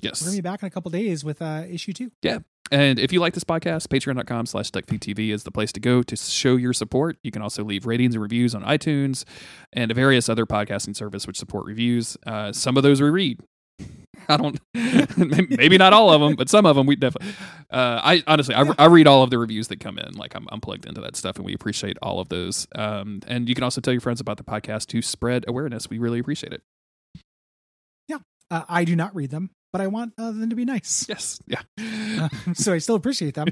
Yes. 0.00 0.20
we're 0.20 0.26
gonna 0.28 0.38
be 0.38 0.40
back 0.42 0.62
in 0.62 0.66
a 0.66 0.70
couple 0.70 0.90
days 0.90 1.24
with 1.24 1.40
uh 1.42 1.64
issue 1.68 1.92
two 1.92 2.10
yeah 2.22 2.38
And 2.72 2.98
if 2.98 3.12
you 3.12 3.20
like 3.20 3.34
this 3.34 3.44
podcast, 3.44 3.88
patreon.com 3.88 4.46
slash 4.46 4.70
duckfeedtv 4.70 5.30
is 5.30 5.42
the 5.44 5.50
place 5.50 5.72
to 5.72 5.80
go 5.80 6.02
to 6.02 6.16
show 6.16 6.56
your 6.56 6.72
support. 6.72 7.18
You 7.22 7.30
can 7.30 7.42
also 7.42 7.62
leave 7.64 7.84
ratings 7.84 8.14
and 8.14 8.22
reviews 8.22 8.54
on 8.54 8.62
iTunes 8.64 9.24
and 9.74 9.92
various 9.94 10.28
other 10.30 10.46
podcasting 10.46 10.96
service 10.96 11.26
which 11.26 11.36
support 11.36 11.66
reviews. 11.66 12.16
Uh, 12.26 12.50
some 12.52 12.78
of 12.78 12.82
those 12.82 13.02
we 13.02 13.10
read. 13.10 13.40
I 14.28 14.36
don't, 14.36 14.58
maybe 15.58 15.78
not 15.78 15.92
all 15.92 16.10
of 16.10 16.20
them, 16.20 16.34
but 16.36 16.48
some 16.48 16.66
of 16.66 16.76
them 16.76 16.86
we 16.86 16.96
definitely. 16.96 17.34
Uh, 17.70 18.00
I 18.02 18.22
honestly, 18.26 18.54
I, 18.54 18.64
I 18.78 18.86
read 18.86 19.06
all 19.06 19.22
of 19.22 19.30
the 19.30 19.38
reviews 19.38 19.68
that 19.68 19.80
come 19.80 19.98
in. 19.98 20.14
Like 20.14 20.34
I'm, 20.34 20.46
I'm 20.50 20.60
plugged 20.60 20.86
into 20.86 21.00
that 21.00 21.16
stuff, 21.16 21.36
and 21.36 21.44
we 21.44 21.54
appreciate 21.54 21.96
all 22.02 22.20
of 22.20 22.28
those. 22.28 22.66
Um, 22.74 23.20
and 23.26 23.48
you 23.48 23.54
can 23.54 23.64
also 23.64 23.80
tell 23.80 23.92
your 23.94 24.00
friends 24.00 24.20
about 24.20 24.36
the 24.36 24.44
podcast 24.44 24.86
to 24.88 25.02
spread 25.02 25.44
awareness. 25.48 25.88
We 25.90 25.98
really 25.98 26.18
appreciate 26.18 26.52
it. 26.52 26.62
uh, 28.50 28.64
i 28.68 28.84
do 28.84 28.94
not 28.94 29.14
read 29.16 29.30
them 29.30 29.48
but 29.72 29.80
i 29.80 29.86
want 29.86 30.12
uh, 30.18 30.30
them 30.30 30.50
to 30.50 30.56
be 30.56 30.64
nice 30.66 31.06
Yes, 31.08 31.40
yeah. 31.46 31.62
uh, 32.20 32.28
so 32.52 32.72
i 32.74 32.78
still 32.78 32.96
appreciate 32.96 33.34
them 33.34 33.48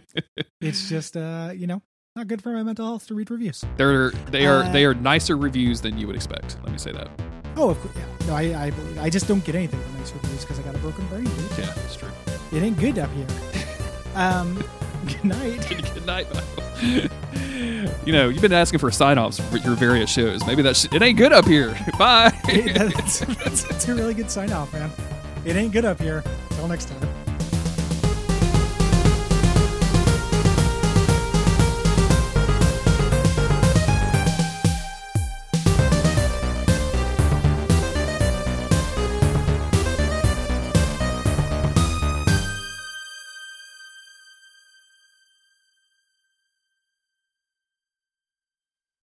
it's 0.60 0.88
just 0.90 1.16
uh 1.16 1.52
you 1.54 1.66
know 1.66 1.80
not 2.16 2.28
good 2.28 2.42
for 2.42 2.52
my 2.52 2.62
mental 2.62 2.84
health 2.84 3.06
to 3.06 3.14
read 3.14 3.30
reviews 3.30 3.64
They're 3.78 4.10
they 4.30 4.46
are 4.46 4.64
Uh, 4.64 4.72
they 4.72 4.84
are 4.84 4.92
nicer 4.94 5.36
reviews 5.36 5.80
than 5.80 5.96
you 5.96 6.06
would 6.06 6.16
expect. 6.16 6.58
Let 6.62 6.72
me 6.72 6.78
say 6.78 6.92
that. 6.92 7.08
Oh, 7.56 7.70
of 7.70 7.80
course. 7.80 7.94
Yeah. 7.96 8.26
No, 8.26 8.34
I, 8.34 8.42
I. 8.42 8.72
I 9.04 9.10
just 9.10 9.26
don't 9.28 9.44
get 9.44 9.54
anything 9.54 9.80
from 9.80 9.98
nice 9.98 10.12
reviews 10.12 10.44
because 10.44 10.58
I 10.58 10.62
got 10.62 10.74
a 10.74 10.78
broken 10.78 11.06
brain. 11.08 11.24
Dude. 11.24 11.58
Yeah, 11.58 11.66
that's 11.66 11.96
true. 11.96 12.08
It 12.52 12.62
ain't 12.62 12.78
good 12.78 12.98
up 12.98 13.10
here. 13.12 13.26
Um, 14.14 14.62
good 15.06 15.24
night. 15.24 15.68
Good 15.94 16.06
night. 16.06 16.26
Michael. 16.34 17.10
you 18.04 18.12
know, 18.12 18.28
you've 18.28 18.42
been 18.42 18.52
asking 18.52 18.80
for 18.80 18.90
sign 18.90 19.18
offs 19.18 19.38
for 19.38 19.58
your 19.58 19.74
various 19.74 20.10
shows. 20.10 20.44
Maybe 20.46 20.62
that's 20.62 20.84
it 20.86 21.02
ain't 21.02 21.18
good 21.18 21.32
up 21.32 21.46
here. 21.46 21.76
Bye. 21.98 22.32
that's, 22.46 23.20
that's, 23.20 23.62
that's 23.64 23.88
a 23.88 23.94
really 23.94 24.14
good 24.14 24.30
sign 24.30 24.52
off, 24.52 24.72
man. 24.72 24.90
It 25.44 25.56
ain't 25.56 25.72
good 25.72 25.84
up 25.84 26.00
here. 26.00 26.24
Till 26.50 26.68
next 26.68 26.88
time. 26.88 27.19